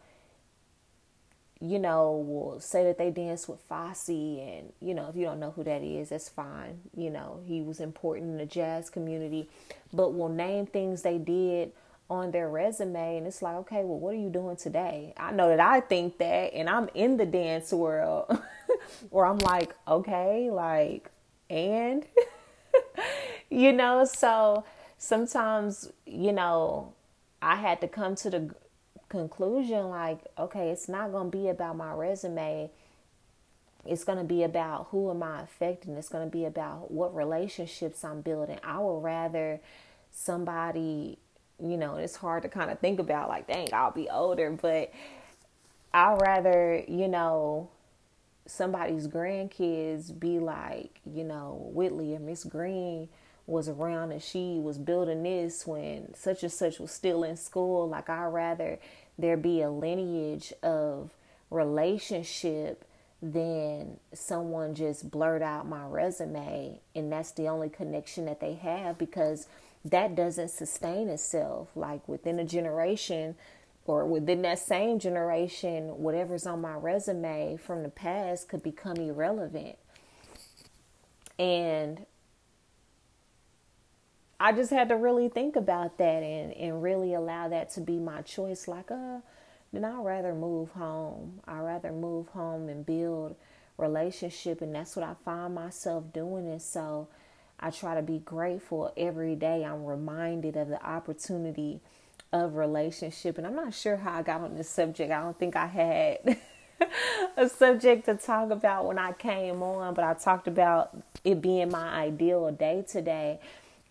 you 1.60 1.78
know, 1.78 2.24
will 2.26 2.60
say 2.60 2.84
that 2.84 2.98
they 2.98 3.10
dance 3.10 3.48
with 3.48 3.60
Fosse, 3.60 4.08
and 4.08 4.72
you 4.80 4.92
know, 4.92 5.08
if 5.08 5.16
you 5.16 5.24
don't 5.24 5.40
know 5.40 5.52
who 5.52 5.64
that 5.64 5.82
is, 5.82 6.10
that's 6.10 6.28
fine. 6.28 6.80
You 6.94 7.10
know, 7.10 7.40
he 7.46 7.62
was 7.62 7.80
important 7.80 8.32
in 8.32 8.36
the 8.38 8.46
jazz 8.46 8.90
community, 8.90 9.48
but 9.92 10.14
will 10.14 10.28
name 10.28 10.66
things 10.66 11.02
they 11.02 11.16
did 11.16 11.72
on 12.10 12.32
their 12.32 12.50
resume, 12.50 13.16
and 13.16 13.26
it's 13.26 13.40
like, 13.40 13.56
okay, 13.56 13.82
well, 13.82 13.98
what 13.98 14.10
are 14.10 14.18
you 14.18 14.28
doing 14.28 14.56
today? 14.56 15.14
I 15.16 15.32
know 15.32 15.48
that 15.48 15.60
I 15.60 15.80
think 15.80 16.18
that, 16.18 16.52
and 16.52 16.68
I'm 16.68 16.90
in 16.94 17.16
the 17.16 17.24
dance 17.24 17.72
world, 17.72 18.26
where 19.10 19.26
I'm 19.26 19.38
like, 19.38 19.74
okay, 19.86 20.50
like, 20.50 21.10
and 21.50 22.04
you 23.50 23.72
know, 23.72 24.04
so 24.04 24.64
sometimes, 24.98 25.90
you 26.06 26.32
know, 26.32 26.92
I 27.42 27.56
had 27.56 27.80
to 27.82 27.88
come 27.88 28.14
to 28.16 28.30
the 28.30 28.54
conclusion 29.08 29.90
like, 29.90 30.18
okay, 30.38 30.70
it's 30.70 30.88
not 30.88 31.12
going 31.12 31.30
to 31.30 31.36
be 31.36 31.48
about 31.48 31.76
my 31.76 31.92
resume. 31.92 32.70
It's 33.86 34.02
going 34.02 34.18
to 34.18 34.24
be 34.24 34.42
about 34.42 34.88
who 34.90 35.10
am 35.10 35.22
I 35.22 35.42
affecting. 35.42 35.96
It's 35.96 36.08
going 36.08 36.28
to 36.28 36.30
be 36.30 36.46
about 36.46 36.90
what 36.90 37.14
relationships 37.14 38.02
I'm 38.04 38.22
building. 38.22 38.58
I 38.64 38.78
would 38.78 39.02
rather 39.02 39.60
somebody, 40.10 41.18
you 41.62 41.76
know, 41.76 41.96
it's 41.96 42.16
hard 42.16 42.42
to 42.44 42.48
kind 42.48 42.70
of 42.70 42.78
think 42.78 42.98
about 42.98 43.28
like, 43.28 43.46
dang, 43.46 43.68
I'll 43.72 43.92
be 43.92 44.08
older, 44.08 44.50
but 44.50 44.90
I'd 45.92 46.20
rather, 46.20 46.82
you 46.88 47.08
know, 47.08 47.68
somebody's 48.46 49.08
grandkids 49.08 50.18
be 50.18 50.38
like, 50.38 51.00
you 51.06 51.24
know, 51.24 51.70
Whitley 51.72 52.14
and 52.14 52.26
Miss 52.26 52.44
Green 52.44 53.08
was 53.46 53.68
around 53.68 54.12
and 54.12 54.22
she 54.22 54.58
was 54.58 54.78
building 54.78 55.22
this 55.22 55.66
when 55.66 56.14
such 56.14 56.42
and 56.42 56.52
such 56.52 56.78
was 56.78 56.90
still 56.90 57.24
in 57.24 57.36
school. 57.36 57.88
Like 57.88 58.08
I'd 58.08 58.26
rather 58.26 58.78
there 59.18 59.36
be 59.36 59.62
a 59.62 59.70
lineage 59.70 60.52
of 60.62 61.10
relationship 61.50 62.84
than 63.22 63.98
someone 64.12 64.74
just 64.74 65.10
blurt 65.10 65.40
out 65.40 65.66
my 65.66 65.84
resume 65.86 66.78
and 66.94 67.10
that's 67.10 67.30
the 67.32 67.48
only 67.48 67.70
connection 67.70 68.26
that 68.26 68.40
they 68.40 68.54
have 68.54 68.98
because 68.98 69.46
that 69.82 70.14
doesn't 70.14 70.50
sustain 70.50 71.08
itself 71.08 71.68
like 71.74 72.06
within 72.06 72.38
a 72.38 72.44
generation 72.44 73.34
or 73.86 74.04
within 74.06 74.42
that 74.42 74.58
same 74.58 74.98
generation 74.98 75.84
whatever's 75.98 76.46
on 76.46 76.60
my 76.60 76.74
resume 76.74 77.56
from 77.56 77.82
the 77.82 77.88
past 77.88 78.48
could 78.48 78.62
become 78.62 78.96
irrelevant 78.96 79.76
and 81.38 82.06
I 84.38 84.52
just 84.52 84.70
had 84.70 84.88
to 84.90 84.96
really 84.96 85.28
think 85.28 85.56
about 85.56 85.98
that 85.98 86.22
and, 86.22 86.52
and 86.52 86.82
really 86.82 87.14
allow 87.14 87.48
that 87.48 87.70
to 87.70 87.80
be 87.80 87.98
my 87.98 88.22
choice. 88.22 88.68
Like, 88.68 88.90
uh, 88.90 89.20
then 89.72 89.84
I'd 89.84 90.04
rather 90.04 90.34
move 90.34 90.72
home. 90.72 91.40
I'd 91.46 91.60
rather 91.60 91.92
move 91.92 92.28
home 92.28 92.68
and 92.68 92.84
build 92.84 93.36
relationship. 93.78 94.60
And 94.60 94.74
that's 94.74 94.96
what 94.96 95.04
I 95.04 95.14
find 95.24 95.54
myself 95.54 96.12
doing. 96.12 96.48
And 96.48 96.60
so 96.60 97.08
I 97.58 97.70
try 97.70 97.94
to 97.94 98.02
be 98.02 98.18
grateful 98.18 98.92
every 98.96 99.34
day. 99.34 99.64
I'm 99.64 99.84
reminded 99.84 100.56
of 100.56 100.68
the 100.68 100.84
opportunity 100.84 101.80
of 102.34 102.56
relationship. 102.56 103.38
And 103.38 103.46
I'm 103.46 103.54
not 103.54 103.72
sure 103.72 103.96
how 103.96 104.18
I 104.18 104.22
got 104.22 104.40
on 104.40 104.56
this 104.56 104.68
subject. 104.68 105.12
I 105.12 105.22
don't 105.22 105.38
think 105.38 105.54
I 105.54 105.66
had 105.66 106.36
a 107.36 107.48
subject 107.48 108.06
to 108.06 108.16
talk 108.16 108.50
about 108.50 108.86
when 108.86 108.98
I 108.98 109.12
came 109.12 109.62
on, 109.62 109.94
but 109.94 110.04
I 110.04 110.14
talked 110.14 110.48
about 110.48 110.90
it 111.22 111.40
being 111.40 111.70
my 111.70 111.88
ideal 111.90 112.50
day 112.50 112.84
today 112.86 113.38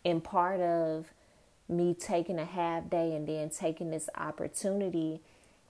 and 0.04 0.22
part 0.22 0.60
of 0.60 1.14
me 1.70 1.94
taking 1.94 2.38
a 2.38 2.44
half 2.44 2.90
day 2.90 3.16
and 3.16 3.26
then 3.26 3.50
taking 3.50 3.92
this 3.92 4.10
opportunity 4.14 5.22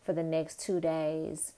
for 0.03 0.13
the 0.13 0.23
next 0.23 0.59
two 0.59 0.81
days 0.81 1.53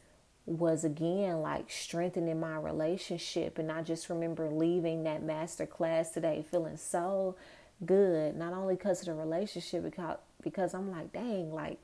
was 0.45 0.83
again 0.83 1.41
like 1.41 1.71
strengthening 1.71 2.41
my 2.41 2.57
relationship. 2.57 3.57
And 3.57 3.71
I 3.71 3.83
just 3.83 4.09
remember 4.09 4.49
leaving 4.49 5.05
that 5.05 5.23
master 5.23 5.65
class 5.65 6.11
today 6.11 6.43
feeling 6.51 6.75
so 6.75 7.37
good, 7.85 8.35
not 8.35 8.51
only 8.51 8.75
because 8.75 8.99
of 8.99 9.05
the 9.05 9.13
relationship, 9.13 9.85
because, 10.45 10.73
I'm 10.73 10.89
like, 10.89 11.11
dang, 11.11 11.53
like, 11.53 11.79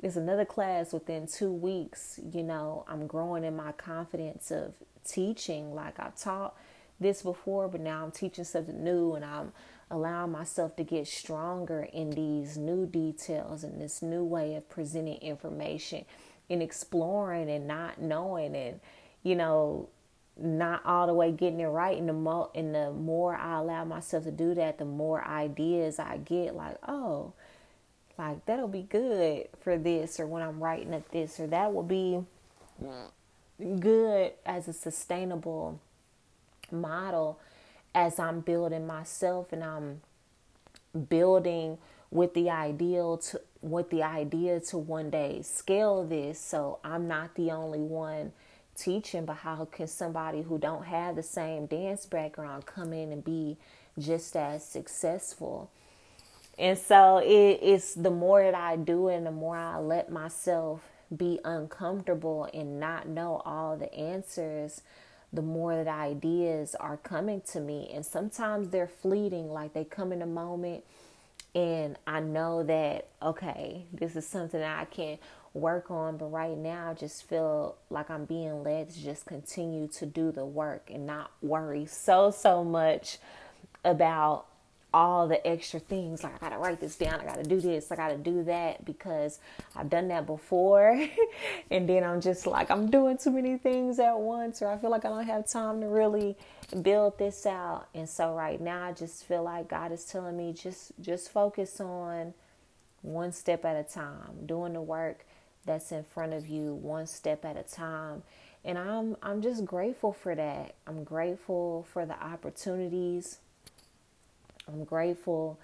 there's 0.00 0.16
another 0.16 0.46
class 0.46 0.94
within 0.94 1.26
two 1.26 1.52
weeks. 1.52 2.18
You 2.32 2.42
know, 2.42 2.86
I'm 2.88 3.06
growing 3.06 3.44
in 3.44 3.54
my 3.54 3.72
confidence 3.72 4.50
of 4.50 4.72
teaching. 5.06 5.74
Like 5.74 6.00
I've 6.00 6.16
taught 6.16 6.56
this 6.98 7.22
before, 7.22 7.68
but 7.68 7.80
now 7.80 8.04
I'm 8.04 8.10
teaching 8.10 8.44
something 8.44 8.82
new 8.82 9.14
and 9.14 9.24
I'm 9.24 9.52
allowing 9.90 10.32
myself 10.32 10.76
to 10.76 10.84
get 10.84 11.08
stronger 11.08 11.82
in 11.92 12.10
these 12.10 12.56
new 12.56 12.86
details 12.86 13.64
and 13.64 13.80
this 13.80 14.02
new 14.02 14.24
way 14.24 14.54
of 14.54 14.68
presenting 14.68 15.18
information 15.18 16.04
and 16.48 16.62
exploring 16.62 17.50
and 17.50 17.66
not 17.66 18.00
knowing 18.00 18.54
and 18.54 18.80
you 19.22 19.34
know 19.34 19.88
not 20.36 20.84
all 20.84 21.06
the 21.06 21.14
way 21.14 21.32
getting 21.32 21.60
it 21.60 21.66
right 21.66 21.98
and 21.98 22.08
the 22.08 22.12
more 22.12 22.50
and 22.54 22.72
the 22.74 22.92
more 22.92 23.34
I 23.34 23.58
allow 23.58 23.84
myself 23.84 24.24
to 24.24 24.30
do 24.30 24.54
that 24.54 24.78
the 24.78 24.84
more 24.84 25.24
ideas 25.24 25.98
I 25.98 26.18
get 26.18 26.54
like 26.54 26.76
oh 26.86 27.32
like 28.20 28.44
that'll 28.46 28.68
be 28.68 28.82
good 28.82 29.48
for 29.60 29.78
this 29.78 30.20
or 30.20 30.26
when 30.26 30.42
I'm 30.42 30.62
writing 30.62 30.94
at 30.94 31.10
this 31.10 31.40
or 31.40 31.46
that 31.48 31.72
will 31.72 31.82
be 31.82 32.22
good 33.58 34.32
as 34.46 34.68
a 34.68 34.72
sustainable 34.72 35.80
model 36.70 37.38
as 37.94 38.18
I'm 38.18 38.40
building 38.40 38.86
myself 38.86 39.52
and 39.52 39.64
I'm 39.64 40.00
building 41.08 41.78
with 42.10 42.34
the 42.34 42.50
ideal 42.50 43.18
to 43.18 43.40
with 43.62 43.90
the 43.90 44.02
idea 44.02 44.60
to 44.60 44.78
one 44.78 45.10
day 45.10 45.42
scale 45.42 46.04
this. 46.04 46.40
So 46.40 46.78
I'm 46.82 47.08
not 47.08 47.34
the 47.34 47.50
only 47.50 47.80
one 47.80 48.32
teaching 48.74 49.24
but 49.26 49.36
how 49.38 49.66
can 49.66 49.86
somebody 49.86 50.42
who 50.42 50.58
don't 50.58 50.84
have 50.84 51.16
the 51.16 51.22
same 51.22 51.66
dance 51.66 52.06
background 52.06 52.66
come 52.66 52.92
in 52.92 53.12
and 53.12 53.24
be 53.24 53.56
just 53.98 54.36
as 54.36 54.64
successful 54.64 55.70
and 56.60 56.78
so 56.78 57.18
it, 57.18 57.58
it's 57.62 57.94
the 57.94 58.10
more 58.10 58.42
that 58.42 58.54
I 58.54 58.76
do 58.76 59.08
and 59.08 59.26
the 59.26 59.32
more 59.32 59.56
I 59.56 59.78
let 59.78 60.12
myself 60.12 60.82
be 61.16 61.40
uncomfortable 61.44 62.48
and 62.54 62.78
not 62.78 63.08
know 63.08 63.42
all 63.44 63.76
the 63.76 63.92
answers 63.92 64.82
the 65.32 65.42
more 65.42 65.76
that 65.76 65.88
ideas 65.88 66.74
are 66.74 66.96
coming 66.96 67.40
to 67.52 67.60
me. 67.60 67.90
And 67.94 68.04
sometimes 68.04 68.70
they're 68.70 68.88
fleeting, 68.88 69.50
like 69.50 69.72
they 69.72 69.84
come 69.84 70.12
in 70.12 70.22
a 70.22 70.26
moment, 70.26 70.84
and 71.54 71.96
I 72.06 72.20
know 72.20 72.62
that, 72.64 73.08
okay, 73.22 73.84
this 73.92 74.16
is 74.16 74.26
something 74.26 74.62
I 74.62 74.84
can 74.84 75.18
work 75.54 75.90
on. 75.90 76.16
But 76.16 76.26
right 76.26 76.56
now, 76.56 76.90
I 76.90 76.94
just 76.94 77.28
feel 77.28 77.76
like 77.90 78.10
I'm 78.10 78.24
being 78.24 78.62
led 78.62 78.90
to 78.90 79.02
just 79.02 79.26
continue 79.26 79.88
to 79.88 80.06
do 80.06 80.32
the 80.32 80.44
work 80.44 80.90
and 80.92 81.06
not 81.06 81.30
worry 81.42 81.86
so, 81.86 82.30
so 82.30 82.64
much 82.64 83.18
about 83.84 84.46
all 84.92 85.28
the 85.28 85.44
extra 85.46 85.78
things 85.78 86.24
like 86.24 86.34
I 86.34 86.38
gotta 86.38 86.58
write 86.58 86.80
this 86.80 86.96
down, 86.96 87.20
I 87.20 87.24
gotta 87.24 87.44
do 87.44 87.60
this, 87.60 87.92
I 87.92 87.96
gotta 87.96 88.16
do 88.16 88.42
that 88.44 88.84
because 88.84 89.38
I've 89.76 89.88
done 89.88 90.08
that 90.08 90.26
before. 90.26 91.06
and 91.70 91.88
then 91.88 92.02
I'm 92.02 92.20
just 92.20 92.46
like, 92.46 92.70
I'm 92.70 92.90
doing 92.90 93.18
too 93.18 93.30
many 93.30 93.56
things 93.56 93.98
at 93.98 94.18
once, 94.18 94.62
or 94.62 94.68
I 94.68 94.78
feel 94.78 94.90
like 94.90 95.04
I 95.04 95.08
don't 95.08 95.26
have 95.26 95.48
time 95.48 95.80
to 95.80 95.86
really 95.86 96.36
build 96.82 97.18
this 97.18 97.46
out. 97.46 97.86
And 97.94 98.08
so 98.08 98.34
right 98.34 98.60
now 98.60 98.84
I 98.84 98.92
just 98.92 99.24
feel 99.24 99.44
like 99.44 99.68
God 99.68 99.92
is 99.92 100.04
telling 100.04 100.36
me 100.36 100.52
just 100.52 100.92
just 101.00 101.30
focus 101.30 101.80
on 101.80 102.34
one 103.02 103.32
step 103.32 103.64
at 103.64 103.76
a 103.76 103.88
time, 103.88 104.46
doing 104.46 104.72
the 104.72 104.82
work 104.82 105.24
that's 105.64 105.92
in 105.92 106.04
front 106.04 106.32
of 106.32 106.48
you 106.48 106.74
one 106.74 107.06
step 107.06 107.44
at 107.44 107.56
a 107.56 107.62
time. 107.62 108.22
And 108.64 108.76
I'm 108.76 109.16
I'm 109.22 109.40
just 109.40 109.64
grateful 109.64 110.12
for 110.12 110.34
that. 110.34 110.74
I'm 110.86 111.04
grateful 111.04 111.86
for 111.92 112.04
the 112.04 112.20
opportunities 112.22 113.38
I'm 114.72 114.84
grateful 114.84 115.58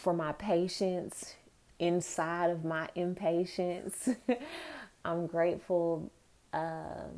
for 0.00 0.12
my 0.12 0.32
patience 0.32 1.34
inside 1.78 2.50
of 2.50 2.64
my 2.64 2.88
impatience. 2.94 4.08
I'm 5.04 5.26
grateful 5.26 6.10
uh, 6.52 7.08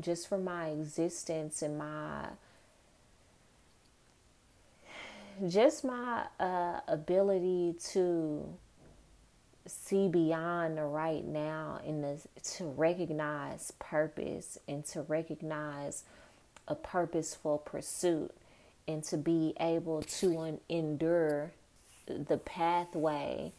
just 0.00 0.28
for 0.28 0.38
my 0.38 0.68
existence 0.68 1.62
and 1.62 1.78
my 1.78 2.28
just 5.48 5.84
my 5.84 6.26
uh, 6.40 6.80
ability 6.88 7.74
to 7.92 8.48
see 9.66 10.08
beyond 10.08 10.78
the 10.78 10.84
right 10.84 11.24
now 11.24 11.80
and 11.86 12.02
the, 12.02 12.20
to 12.42 12.64
recognize 12.64 13.72
purpose 13.78 14.58
and 14.68 14.84
to 14.86 15.02
recognize 15.02 16.04
a 16.68 16.74
purposeful 16.74 17.58
pursuit 17.58 18.32
and 18.88 19.02
to 19.04 19.16
be 19.16 19.54
able 19.60 20.02
to 20.02 20.60
endure 20.68 21.52
the 22.06 22.38
pathway 22.38 23.52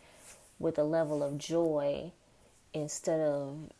with 0.60 0.77
a 0.77 0.84
level 0.84 1.22
of 1.22 1.38
joy 1.38 2.12
instead 2.74 3.19
of 3.19 3.72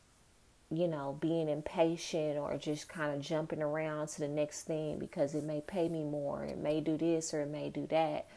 you 0.70 0.88
know 0.88 1.18
being 1.22 1.48
impatient 1.48 2.38
or 2.38 2.58
just 2.58 2.90
kind 2.90 3.16
of 3.16 3.22
jumping 3.22 3.62
around 3.62 4.08
to 4.08 4.20
the 4.20 4.28
next 4.28 4.64
thing 4.64 5.00
because 5.00 5.34
it 5.34 5.44
may 5.44 5.62
pay 5.62 5.88
me 5.88 6.04
more 6.04 6.44
it 6.44 6.58
may 6.58 6.82
do 6.82 6.98
this 6.98 7.34
or 7.34 7.42
it 7.42 7.50
may 7.50 7.70
do 7.70 7.88
that. 7.88 8.28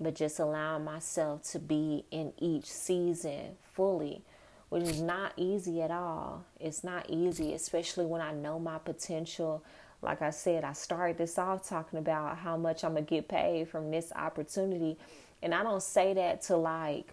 But 0.00 0.16
just 0.16 0.40
allowing 0.40 0.82
myself 0.84 1.44
to 1.52 1.60
be 1.60 2.04
in 2.10 2.32
each 2.38 2.66
season 2.66 3.56
fully 3.72 4.22
which 4.68 4.82
is 4.82 5.00
not 5.00 5.32
easy 5.36 5.82
at 5.82 5.92
all. 5.92 6.44
It's 6.58 6.82
not 6.82 7.08
easy 7.08 7.54
especially 7.54 8.04
when 8.06 8.20
i 8.20 8.32
know 8.32 8.58
my 8.58 8.78
potential 8.78 9.64
like 10.04 10.22
I 10.22 10.30
said, 10.30 10.64
I 10.64 10.72
started 10.72 11.18
this 11.18 11.38
off 11.38 11.68
talking 11.68 11.98
about 11.98 12.38
how 12.38 12.56
much 12.56 12.84
I'm 12.84 12.92
going 12.92 13.04
to 13.06 13.10
get 13.10 13.28
paid 13.28 13.68
from 13.68 13.90
this 13.90 14.12
opportunity. 14.14 14.96
And 15.42 15.54
I 15.54 15.62
don't 15.62 15.82
say 15.82 16.14
that 16.14 16.42
to 16.42 16.56
like 16.56 17.12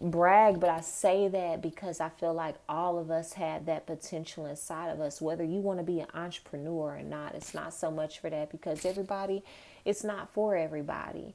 brag, 0.00 0.60
but 0.60 0.70
I 0.70 0.80
say 0.80 1.28
that 1.28 1.62
because 1.62 2.00
I 2.00 2.08
feel 2.08 2.34
like 2.34 2.56
all 2.68 2.98
of 2.98 3.10
us 3.10 3.32
have 3.34 3.66
that 3.66 3.86
potential 3.86 4.46
inside 4.46 4.90
of 4.90 5.00
us. 5.00 5.20
Whether 5.20 5.44
you 5.44 5.58
want 5.60 5.78
to 5.78 5.84
be 5.84 6.00
an 6.00 6.08
entrepreneur 6.14 6.96
or 6.96 7.02
not, 7.02 7.34
it's 7.34 7.54
not 7.54 7.74
so 7.74 7.90
much 7.90 8.20
for 8.20 8.30
that 8.30 8.50
because 8.50 8.84
everybody, 8.84 9.42
it's 9.84 10.04
not 10.04 10.32
for 10.32 10.56
everybody. 10.56 11.34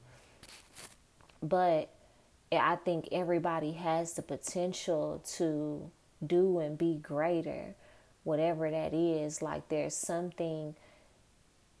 But 1.42 1.90
I 2.52 2.76
think 2.76 3.08
everybody 3.12 3.72
has 3.72 4.14
the 4.14 4.22
potential 4.22 5.22
to 5.36 5.90
do 6.26 6.58
and 6.58 6.78
be 6.78 6.96
greater 6.96 7.74
whatever 8.24 8.70
that 8.70 8.92
is. 8.92 9.40
Like 9.40 9.68
there's 9.68 9.94
something 9.94 10.74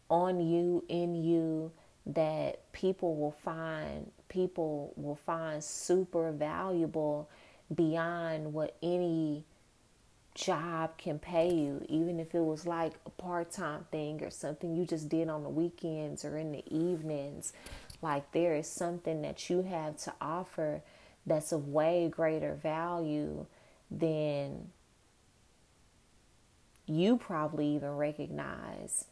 on 0.08 0.40
you, 0.40 0.84
in 0.88 1.14
you, 1.14 1.72
that 2.06 2.70
people 2.72 3.16
will 3.16 3.32
find 3.32 4.10
people 4.28 4.92
will 4.96 5.14
find 5.14 5.62
super 5.62 6.32
valuable 6.32 7.28
beyond 7.74 8.52
what 8.52 8.76
any 8.82 9.44
job 10.34 10.96
can 10.98 11.18
pay 11.18 11.48
you 11.48 11.84
even 11.88 12.18
if 12.18 12.34
it 12.34 12.40
was 12.40 12.66
like 12.66 12.94
a 13.06 13.10
part-time 13.10 13.86
thing 13.92 14.22
or 14.22 14.30
something 14.30 14.74
you 14.74 14.84
just 14.84 15.08
did 15.08 15.28
on 15.28 15.44
the 15.44 15.48
weekends 15.48 16.24
or 16.24 16.36
in 16.36 16.50
the 16.50 16.64
evenings 16.74 17.52
like 18.02 18.30
there 18.32 18.54
is 18.54 18.66
something 18.66 19.22
that 19.22 19.48
you 19.48 19.62
have 19.62 19.96
to 19.96 20.12
offer 20.20 20.82
that's 21.24 21.52
of 21.52 21.68
way 21.68 22.08
greater 22.08 22.54
value 22.54 23.46
than 23.90 24.68
you 26.86 27.16
probably 27.16 27.68
even 27.68 27.96
recognize. 27.96 29.06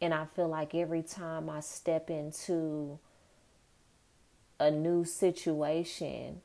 And 0.00 0.12
I 0.12 0.26
feel 0.34 0.48
like 0.48 0.74
every 0.74 1.02
time 1.02 1.48
I 1.48 1.60
step 1.60 2.10
into 2.10 2.98
a 4.58 4.70
new 4.70 5.04
situation, 5.04 6.40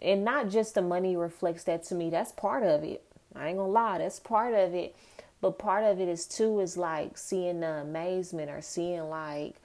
and 0.00 0.24
not 0.24 0.50
just 0.50 0.74
the 0.74 0.82
money 0.82 1.16
reflects 1.16 1.64
that 1.64 1.84
to 1.84 1.94
me, 1.94 2.10
that's 2.10 2.32
part 2.32 2.62
of 2.62 2.84
it. 2.84 3.02
I 3.34 3.48
ain't 3.48 3.58
gonna 3.58 3.70
lie, 3.70 3.98
that's 3.98 4.20
part 4.20 4.54
of 4.54 4.74
it. 4.74 4.96
But 5.40 5.58
part 5.58 5.84
of 5.84 6.00
it 6.00 6.08
is 6.08 6.26
too 6.26 6.60
is 6.60 6.76
like 6.76 7.18
seeing 7.18 7.60
the 7.60 7.80
amazement 7.82 8.50
or 8.50 8.62
seeing 8.62 9.08
like, 9.08 9.56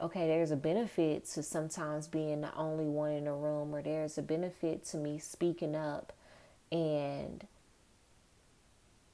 okay, 0.00 0.26
there's 0.26 0.50
a 0.50 0.56
benefit 0.56 1.26
to 1.30 1.42
sometimes 1.42 2.06
being 2.06 2.40
the 2.40 2.54
only 2.56 2.86
one 2.86 3.12
in 3.12 3.24
the 3.24 3.32
room, 3.32 3.74
or 3.74 3.82
there's 3.82 4.18
a 4.18 4.22
benefit 4.22 4.84
to 4.86 4.96
me 4.96 5.18
speaking 5.18 5.74
up 5.74 6.12
and 6.70 7.46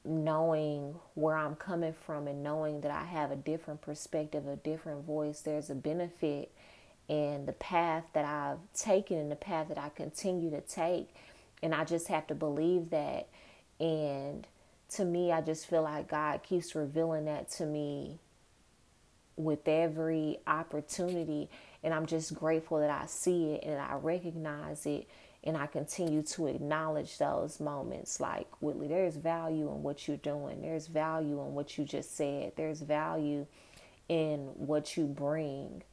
knowing 0.04 0.94
where 1.14 1.36
I'm 1.36 1.54
coming 1.56 1.92
from 1.92 2.28
and 2.28 2.42
knowing 2.42 2.80
that 2.82 2.90
I 2.90 3.04
have 3.04 3.30
a 3.30 3.36
different 3.36 3.80
perspective, 3.80 4.46
a 4.46 4.56
different 4.56 5.04
voice, 5.04 5.40
there's 5.40 5.70
a 5.70 5.74
benefit 5.74 6.52
in 7.08 7.46
the 7.46 7.52
path 7.52 8.04
that 8.12 8.24
I've 8.24 8.58
taken 8.74 9.18
and 9.18 9.30
the 9.30 9.36
path 9.36 9.68
that 9.68 9.78
I 9.78 9.88
continue 9.88 10.50
to 10.50 10.60
take. 10.60 11.08
And 11.62 11.74
I 11.74 11.84
just 11.84 12.08
have 12.08 12.26
to 12.28 12.34
believe 12.34 12.90
that. 12.90 13.28
And 13.80 14.46
to 14.90 15.04
me, 15.04 15.32
I 15.32 15.40
just 15.40 15.68
feel 15.68 15.82
like 15.82 16.08
God 16.08 16.42
keeps 16.42 16.74
revealing 16.74 17.24
that 17.26 17.50
to 17.52 17.66
me 17.66 18.18
with 19.36 19.66
every 19.66 20.38
opportunity. 20.46 21.48
And 21.82 21.94
I'm 21.94 22.06
just 22.06 22.34
grateful 22.34 22.80
that 22.80 22.90
I 22.90 23.06
see 23.06 23.52
it 23.52 23.64
and 23.64 23.80
I 23.80 23.94
recognize 23.94 24.86
it 24.86 25.06
and 25.48 25.56
I 25.56 25.66
continue 25.66 26.22
to 26.24 26.46
acknowledge 26.46 27.16
those 27.16 27.58
moments 27.58 28.20
like 28.20 28.46
Whitley, 28.60 28.86
there's 28.86 29.16
value 29.16 29.70
in 29.70 29.82
what 29.82 30.06
you're 30.06 30.18
doing. 30.18 30.60
There's 30.60 30.88
value 30.88 31.40
in 31.40 31.54
what 31.54 31.78
you 31.78 31.86
just 31.86 32.14
said. 32.14 32.52
There's 32.54 32.82
value 32.82 33.46
in 34.10 34.40
what 34.56 34.98
you 34.98 35.06
bring. 35.06 35.84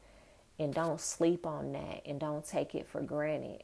And 0.59 0.73
don't 0.73 0.99
sleep 0.99 1.45
on 1.45 1.71
that 1.71 2.01
and 2.05 2.19
don't 2.19 2.45
take 2.45 2.75
it 2.75 2.85
for 2.85 2.99
granted. 2.99 3.63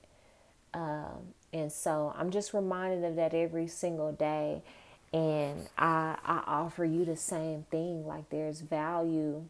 Um, 0.73 1.33
and 1.51 1.69
so 1.69 2.13
I'm 2.17 2.31
just 2.31 2.53
reminded 2.53 3.03
of 3.03 3.17
that 3.17 3.33
every 3.33 3.67
single 3.67 4.13
day. 4.13 4.63
And 5.11 5.67
I, 5.77 6.15
I 6.23 6.41
offer 6.47 6.85
you 6.85 7.03
the 7.03 7.17
same 7.17 7.65
thing. 7.69 8.07
Like 8.07 8.29
there's 8.29 8.61
value 8.61 9.43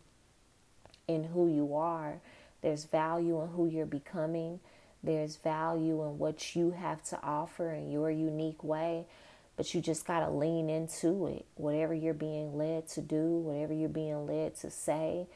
in 1.07 1.23
who 1.25 1.53
you 1.53 1.75
are, 1.75 2.19
there's 2.63 2.85
value 2.85 3.39
in 3.43 3.49
who 3.49 3.67
you're 3.67 3.85
becoming 3.85 4.59
there's 5.03 5.37
value 5.37 6.03
in 6.03 6.17
what 6.17 6.55
you 6.55 6.71
have 6.71 7.03
to 7.05 7.19
offer 7.23 7.71
in 7.71 7.91
your 7.91 8.11
unique 8.11 8.63
way, 8.63 9.05
but 9.57 9.73
you 9.73 9.81
just 9.81 10.05
got 10.05 10.19
to 10.21 10.29
lean 10.29 10.69
into 10.69 11.27
it. 11.27 11.45
Whatever 11.55 11.93
you're 11.93 12.13
being 12.13 12.57
led 12.57 12.87
to 12.89 13.01
do, 13.01 13.37
whatever 13.37 13.73
you're 13.73 13.89
being 13.89 14.27
led 14.27 14.55
to 14.57 14.69
say, 14.69 15.27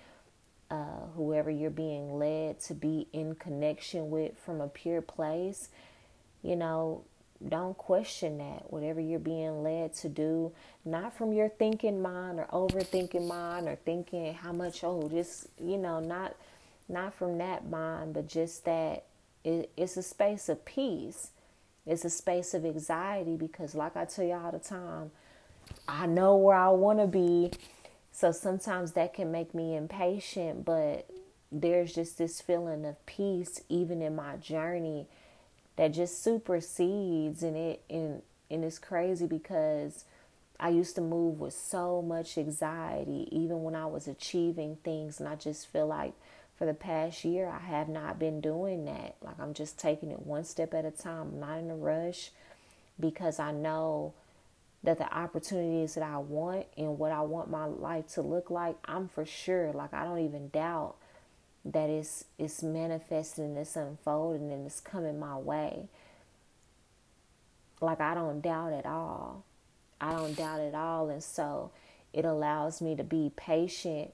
uh, 0.69 1.07
whoever 1.15 1.49
you're 1.49 1.69
being 1.69 2.17
led 2.17 2.59
to 2.59 2.73
be 2.73 3.07
in 3.13 3.35
connection 3.35 4.09
with 4.09 4.37
from 4.37 4.61
a 4.61 4.67
pure 4.67 5.01
place, 5.01 5.69
you 6.43 6.55
know, 6.55 7.03
don't 7.47 7.77
question 7.77 8.37
that. 8.37 8.71
Whatever 8.71 9.01
you're 9.01 9.19
being 9.19 9.61
led 9.61 9.93
to 9.95 10.09
do, 10.09 10.51
not 10.85 11.15
from 11.17 11.33
your 11.33 11.49
thinking 11.49 12.01
mind 12.01 12.39
or 12.39 12.47
overthinking 12.51 13.27
mind 13.27 13.67
or 13.67 13.75
thinking 13.75 14.33
how 14.33 14.51
much, 14.53 14.83
oh, 14.83 15.09
just, 15.09 15.47
you 15.59 15.77
know, 15.77 15.99
not 15.99 16.35
not 16.87 17.13
from 17.15 17.39
that 17.39 17.67
mind, 17.67 18.13
but 18.13 18.27
just 18.27 18.65
that 18.65 19.05
it, 19.45 19.71
it's 19.77 19.95
a 19.95 20.03
space 20.03 20.49
of 20.49 20.65
peace. 20.65 21.29
It's 21.85 22.03
a 22.03 22.09
space 22.09 22.53
of 22.55 22.65
anxiety 22.65 23.37
because, 23.37 23.75
like 23.75 23.95
I 23.95 24.05
tell 24.05 24.25
you 24.25 24.33
all 24.33 24.51
the 24.51 24.59
time, 24.59 25.11
I 25.87 26.07
know 26.07 26.35
where 26.35 26.57
I 26.57 26.69
want 26.69 26.99
to 26.99 27.07
be. 27.07 27.51
So 28.11 28.31
sometimes 28.31 28.93
that 28.93 29.13
can 29.13 29.31
make 29.31 29.53
me 29.53 29.75
impatient, 29.75 30.65
but 30.65 31.07
there's 31.51 31.93
just 31.93 32.17
this 32.17 32.41
feeling 32.41 32.85
of 32.85 33.05
peace 33.05 33.61
even 33.69 34.01
in 34.01 34.15
my 34.15 34.35
journey 34.37 35.07
that 35.75 35.89
just 35.89 36.23
supersedes 36.23 37.43
and 37.43 37.55
it 37.55 37.81
and 37.89 38.21
and 38.49 38.63
it's 38.63 38.79
crazy 38.79 39.27
because 39.27 40.05
I 40.59 40.69
used 40.69 40.95
to 40.95 41.01
move 41.01 41.39
with 41.39 41.53
so 41.53 42.01
much 42.01 42.37
anxiety 42.37 43.27
even 43.31 43.63
when 43.63 43.75
I 43.75 43.85
was 43.85 44.07
achieving 44.07 44.77
things 44.83 45.19
and 45.19 45.29
I 45.29 45.35
just 45.35 45.67
feel 45.67 45.87
like 45.87 46.13
for 46.57 46.65
the 46.65 46.73
past 46.73 47.25
year, 47.25 47.49
I 47.49 47.59
have 47.65 47.89
not 47.89 48.17
been 48.17 48.39
doing 48.39 48.85
that. 48.85 49.15
Like 49.21 49.39
I'm 49.39 49.53
just 49.53 49.77
taking 49.77 50.11
it 50.11 50.25
one 50.25 50.45
step 50.45 50.73
at 50.73 50.85
a 50.85 50.91
time. 50.91 51.33
I'm 51.33 51.39
not 51.39 51.59
in 51.59 51.69
a 51.69 51.75
rush 51.75 52.31
because 52.99 53.39
I 53.39 53.51
know 53.51 54.13
that 54.83 54.97
the 54.97 55.13
opportunities 55.13 55.95
that 55.95 56.03
I 56.03 56.17
want 56.17 56.67
and 56.77 56.97
what 56.97 57.11
I 57.11 57.21
want 57.21 57.49
my 57.49 57.65
life 57.65 58.07
to 58.13 58.21
look 58.21 58.49
like, 58.49 58.77
I'm 58.85 59.09
for 59.09 59.25
sure. 59.25 59.73
Like 59.73 59.93
I 59.93 60.05
don't 60.05 60.19
even 60.19 60.49
doubt 60.49 60.95
that 61.65 61.89
it's 61.89 62.25
it's 62.37 62.63
manifesting 62.63 63.45
and 63.45 63.57
it's 63.57 63.75
unfolding 63.75 64.51
and 64.51 64.65
it's 64.65 64.79
coming 64.79 65.19
my 65.19 65.37
way. 65.37 65.89
Like 67.81 67.99
I 67.99 68.13
don't 68.13 68.41
doubt 68.41 68.71
at 68.71 68.85
all. 68.85 69.43
I 69.99 70.11
don't 70.11 70.35
doubt 70.35 70.61
at 70.61 70.75
all. 70.75 71.09
And 71.09 71.23
so 71.23 71.71
it 72.13 72.23
allows 72.23 72.81
me 72.81 72.95
to 72.95 73.03
be 73.03 73.31
patient 73.35 74.13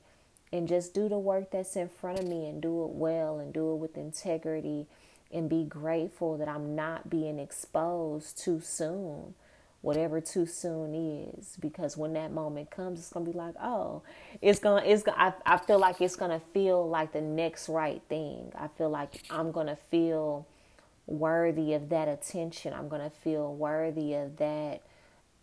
and 0.53 0.67
just 0.67 0.93
do 0.93 1.07
the 1.09 1.17
work 1.17 1.51
that's 1.51 1.75
in 1.75 1.89
front 1.89 2.19
of 2.19 2.27
me 2.27 2.47
and 2.47 2.61
do 2.61 2.83
it 2.83 2.91
well 2.91 3.39
and 3.39 3.53
do 3.53 3.71
it 3.71 3.75
with 3.77 3.97
integrity 3.97 4.87
and 5.31 5.49
be 5.49 5.63
grateful 5.63 6.37
that 6.37 6.47
I'm 6.47 6.75
not 6.75 7.09
being 7.09 7.39
exposed 7.39 8.37
too 8.37 8.61
soon 8.61 9.33
whatever 9.81 10.21
too 10.21 10.45
soon 10.45 10.93
is. 10.93 11.57
Because 11.59 11.97
when 11.97 12.13
that 12.13 12.31
moment 12.31 12.71
comes 12.71 12.99
it's 12.99 13.09
gonna 13.09 13.25
be 13.25 13.31
like 13.31 13.55
oh 13.61 14.01
it's 14.41 14.59
gonna 14.59 14.83
it's 14.85 15.03
gonna 15.03 15.17
I, 15.45 15.55
I 15.55 15.57
feel 15.57 15.79
like 15.79 15.99
it's 16.01 16.15
gonna 16.15 16.41
feel 16.53 16.87
like 16.87 17.13
the 17.13 17.21
next 17.21 17.69
right 17.69 18.01
thing. 18.09 18.51
I 18.55 18.67
feel 18.67 18.89
like 18.89 19.23
i'm 19.29 19.51
gonna 19.51 19.77
feel 19.89 20.47
worthy 21.07 21.73
of 21.73 21.89
that 21.89 22.07
attention. 22.07 22.73
I'm 22.73 22.87
gonna 22.87 23.09
feel 23.09 23.53
worthy 23.53 24.13
of 24.13 24.37
that 24.37 24.81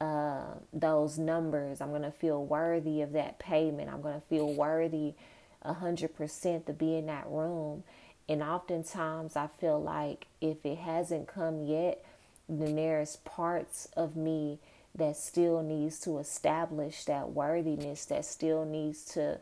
uh, 0.01 0.55
those 0.73 1.19
numbers 1.19 1.81
i'm 1.81 1.91
gonna 1.91 2.11
feel 2.11 2.45
worthy 2.45 3.03
of 3.03 3.13
that 3.13 3.39
payment 3.39 3.91
i'm 3.91 4.01
gonna 4.01 4.23
feel 4.29 4.53
worthy 4.53 5.15
a 5.63 5.75
hundred 5.75 6.15
percent 6.15 6.67
to 6.67 6.73
be 6.73 6.97
in 6.97 7.07
that 7.07 7.27
room 7.29 7.83
and 8.29 8.43
oftentimes 8.43 9.37
i 9.37 9.49
feel 9.61 9.81
like 9.81 10.27
if 10.41 10.65
it 10.65 10.79
hasn't 10.79 11.27
come 11.27 11.63
yet 11.65 12.05
then 12.49 12.77
there's 12.77 13.17
parts 13.17 13.89
of 13.97 14.17
me 14.17 14.59
that 14.95 15.17
still 15.17 15.63
needs 15.63 16.01
to 16.01 16.19
establish 16.19 17.05
that 17.05 17.31
worthiness, 17.31 18.05
that 18.07 18.25
still 18.25 18.65
needs 18.65 19.05
to 19.05 19.39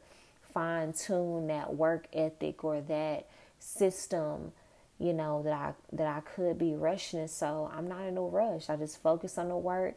fine 0.53 0.93
tune 0.93 1.47
that 1.47 1.75
work 1.75 2.07
ethic 2.13 2.65
or 2.65 2.81
that 2.81 3.27
system, 3.59 4.53
you 4.99 5.13
know, 5.13 5.43
that 5.43 5.53
I 5.53 5.73
that 5.93 6.07
I 6.07 6.21
could 6.21 6.59
be 6.59 6.75
rushing. 6.75 7.29
So 7.29 7.71
I'm 7.75 7.89
not 7.89 8.07
in 8.07 8.15
no 8.15 8.29
rush. 8.29 8.69
I 8.69 8.77
just 8.77 9.03
focus 9.03 9.39
on 9.39 9.49
the 9.49 9.57
work 9.57 9.95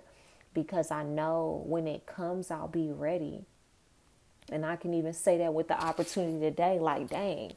because 0.53 0.91
I 0.91 1.03
know 1.03 1.63
when 1.65 1.87
it 1.87 2.05
comes 2.05 2.51
I'll 2.51 2.67
be 2.67 2.91
ready. 2.91 3.45
And 4.51 4.65
I 4.65 4.75
can 4.77 4.93
even 4.93 5.13
say 5.13 5.37
that 5.39 5.53
with 5.53 5.67
the 5.67 5.79
opportunity 5.79 6.39
today, 6.39 6.79
like 6.79 7.09
dang, 7.09 7.53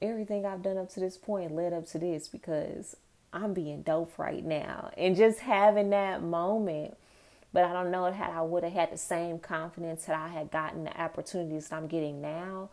everything 0.00 0.46
I've 0.46 0.62
done 0.62 0.78
up 0.78 0.90
to 0.94 1.00
this 1.00 1.16
point 1.16 1.54
led 1.54 1.72
up 1.72 1.86
to 1.88 1.98
this 1.98 2.28
because 2.28 2.96
I'm 3.32 3.52
being 3.52 3.82
dope 3.82 4.18
right 4.18 4.44
now. 4.44 4.90
And 4.96 5.16
just 5.16 5.40
having 5.40 5.90
that 5.90 6.22
moment. 6.22 6.96
But 7.52 7.64
I 7.64 7.72
don't 7.72 7.92
know 7.92 8.10
how 8.10 8.32
I 8.32 8.42
would 8.42 8.64
have 8.64 8.72
had 8.72 8.92
the 8.92 8.98
same 8.98 9.38
confidence 9.38 10.06
that 10.06 10.16
I 10.16 10.28
had 10.28 10.50
gotten 10.50 10.84
the 10.84 11.00
opportunities 11.00 11.68
that 11.68 11.76
I'm 11.76 11.86
getting 11.86 12.20
now 12.20 12.68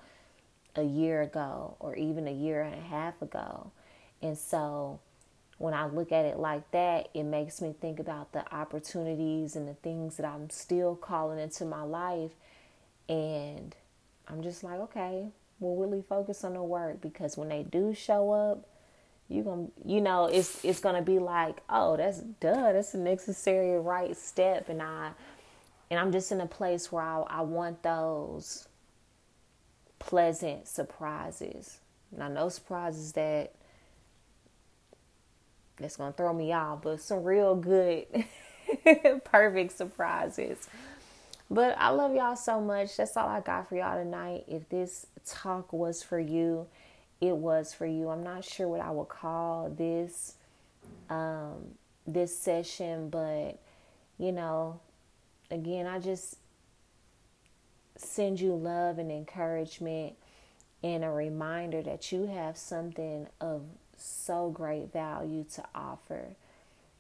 a 0.76 0.84
year 0.84 1.22
ago 1.22 1.76
or 1.80 1.96
even 1.96 2.28
a 2.28 2.32
year 2.32 2.64
and 2.64 2.74
a 2.74 2.82
half 2.82 3.22
ago. 3.22 3.72
And 4.24 4.38
so 4.38 5.00
when 5.62 5.76
I 5.76 5.86
look 5.86 6.12
at 6.12 6.26
it 6.26 6.40
like 6.40 6.70
that, 6.72 7.10
it 7.14 7.24
makes 7.24 7.62
me 7.62 7.76
think 7.80 8.00
about 8.00 8.34
the 8.34 8.52
opportunities 8.54 9.56
and 9.56 9.68
the 9.68 9.76
things 9.76 10.18
that 10.18 10.26
I'm 10.26 10.50
still 10.50 10.96
calling 10.96 11.38
into 11.38 11.66
my 11.66 11.84
life. 11.84 12.32
And 13.08 13.76
I'm 14.28 14.42
just 14.42 14.64
like, 14.64 14.80
okay, 14.80 15.28
we'll 15.60 15.76
really 15.76 16.02
focus 16.02 16.44
on 16.44 16.56
the 16.56 16.64
work 16.64 17.00
because 17.00 17.38
when 17.38 17.50
they 17.50 17.62
do 17.62 17.94
show 17.94 18.32
up, 18.32 18.68
you 19.30 19.44
gonna 19.44 19.68
you 19.86 20.02
know 20.02 20.26
it's 20.26 20.66
it's 20.66 20.82
gonna 20.82 21.02
be 21.02 21.18
like 21.18 21.62
oh 21.70 21.96
that's 21.96 22.20
duh 22.20 22.74
that's 22.74 22.94
a 22.94 22.98
necessary 22.98 23.80
right 23.80 24.18
step 24.18 24.68
and 24.68 24.82
i 24.82 25.12
and 25.90 25.98
i'm 25.98 26.12
just 26.12 26.34
in 26.34 26.42
a 26.42 26.46
place 26.46 26.92
where 26.92 27.02
i, 27.02 27.22
I 27.22 27.42
want 27.42 27.82
those 27.82 28.68
pleasant 30.00 30.68
surprises 30.68 31.80
now 32.12 32.28
no 32.28 32.50
surprises 32.50 33.14
that 33.14 33.54
that's 35.82 35.98
gonna 35.98 36.14
throw 36.14 36.34
me 36.34 36.54
off 36.54 36.82
but 36.84 37.02
some 37.02 37.24
real 37.24 37.56
good 37.56 38.06
perfect 39.24 39.78
surprises. 39.78 40.68
But 41.50 41.76
i 41.78 41.90
love 41.90 42.16
y'all 42.16 42.36
so 42.36 42.62
much. 42.62 42.98
That's 42.98 43.18
all 43.18 43.28
i 43.28 43.42
got 43.42 43.70
for 43.70 43.76
y'all 43.76 44.02
tonight. 44.02 44.46
If 44.48 44.70
this 44.70 45.08
talk 45.26 45.74
was 45.74 46.02
for 46.02 46.20
you 46.20 46.68
it 47.22 47.36
was 47.38 47.74
for 47.74 47.86
you. 47.86 48.10
I'm 48.10 48.24
not 48.24 48.44
sure 48.44 48.68
what 48.68 48.82
I 48.82 48.90
would 48.90 49.08
call 49.08 49.70
this 49.70 50.34
um, 51.10 51.76
this 52.08 52.38
session, 52.38 53.10
but 53.10 53.60
you 54.18 54.32
know, 54.32 54.80
again, 55.52 55.86
I 55.86 56.00
just 56.00 56.38
send 57.96 58.40
you 58.42 58.56
love 58.56 58.98
and 58.98 59.12
encouragement 59.12 60.16
and 60.84 61.04
a 61.04 61.12
reminder 61.12 61.84
that 61.84 62.12
you 62.12 62.26
have 62.26 62.58
something 62.58 63.28
of 63.40 63.62
so 64.04 64.50
great 64.50 64.92
value 64.92 65.46
to 65.56 65.64
offer. 65.74 66.36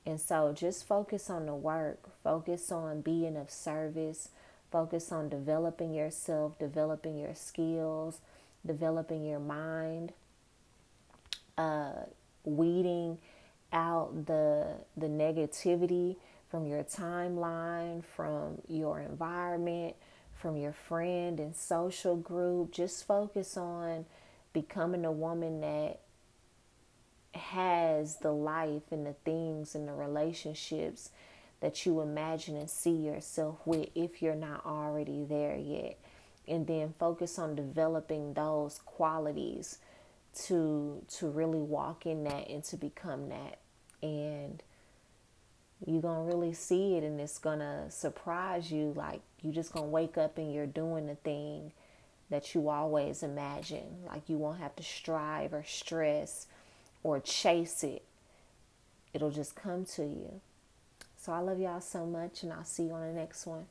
And 0.05 0.19
so 0.19 0.53
just 0.53 0.87
focus 0.87 1.29
on 1.29 1.45
the 1.45 1.53
work, 1.53 2.09
focus 2.23 2.71
on 2.71 3.01
being 3.01 3.37
of 3.37 3.51
service, 3.51 4.29
focus 4.71 5.11
on 5.11 5.29
developing 5.29 5.93
yourself, 5.93 6.57
developing 6.57 7.17
your 7.17 7.35
skills, 7.35 8.19
developing 8.65 9.25
your 9.25 9.39
mind, 9.39 10.13
uh, 11.57 11.91
weeding 12.43 13.19
out 13.73 14.25
the 14.25 14.75
the 14.97 15.07
negativity 15.07 16.15
from 16.49 16.65
your 16.65 16.83
timeline, 16.83 18.03
from 18.03 18.57
your 18.67 18.99
environment, 18.99 19.95
from 20.33 20.57
your 20.57 20.73
friend 20.73 21.39
and 21.39 21.55
social 21.55 22.15
group. 22.15 22.71
Just 22.71 23.05
focus 23.05 23.55
on 23.55 24.05
becoming 24.51 25.05
a 25.05 25.11
woman 25.11 25.61
that 25.61 25.99
has 27.33 28.17
the 28.17 28.31
life 28.31 28.91
and 28.91 29.05
the 29.05 29.15
things 29.25 29.75
and 29.75 29.87
the 29.87 29.93
relationships 29.93 31.09
that 31.61 31.85
you 31.85 32.01
imagine 32.01 32.55
and 32.57 32.69
see 32.69 32.91
yourself 32.91 33.59
with 33.65 33.89
if 33.95 34.21
you're 34.21 34.35
not 34.35 34.65
already 34.65 35.23
there 35.23 35.55
yet. 35.55 35.97
And 36.47 36.67
then 36.67 36.93
focus 36.99 37.39
on 37.39 37.55
developing 37.55 38.33
those 38.33 38.79
qualities 38.85 39.77
to 40.45 41.03
to 41.17 41.29
really 41.29 41.59
walk 41.59 42.05
in 42.05 42.23
that 42.23 42.49
and 42.49 42.63
to 42.65 42.77
become 42.77 43.29
that. 43.29 43.59
And 44.01 44.61
you're 45.85 46.01
gonna 46.01 46.23
really 46.23 46.53
see 46.53 46.95
it 46.95 47.03
and 47.03 47.19
it's 47.21 47.37
gonna 47.37 47.89
surprise 47.89 48.71
you. 48.71 48.93
Like 48.95 49.21
you're 49.41 49.53
just 49.53 49.71
gonna 49.71 49.87
wake 49.87 50.17
up 50.17 50.37
and 50.37 50.53
you're 50.53 50.65
doing 50.65 51.07
the 51.07 51.15
thing 51.15 51.71
that 52.29 52.55
you 52.55 52.69
always 52.69 53.23
imagine. 53.23 54.03
Like 54.07 54.27
you 54.27 54.37
won't 54.37 54.59
have 54.59 54.75
to 54.77 54.83
strive 54.83 55.53
or 55.53 55.63
stress 55.63 56.47
or 57.03 57.19
chase 57.19 57.83
it 57.83 58.03
it'll 59.13 59.31
just 59.31 59.55
come 59.55 59.85
to 59.85 60.03
you. 60.03 60.41
So 61.17 61.31
i 61.31 61.39
love 61.39 61.59
y'all 61.59 61.81
so 61.81 62.05
much 62.05 62.41
and 62.41 62.51
i'll 62.51 62.63
see 62.63 62.83
you 62.83 62.93
on 62.93 63.01
the 63.01 63.13
next 63.13 63.45
one 63.45 63.65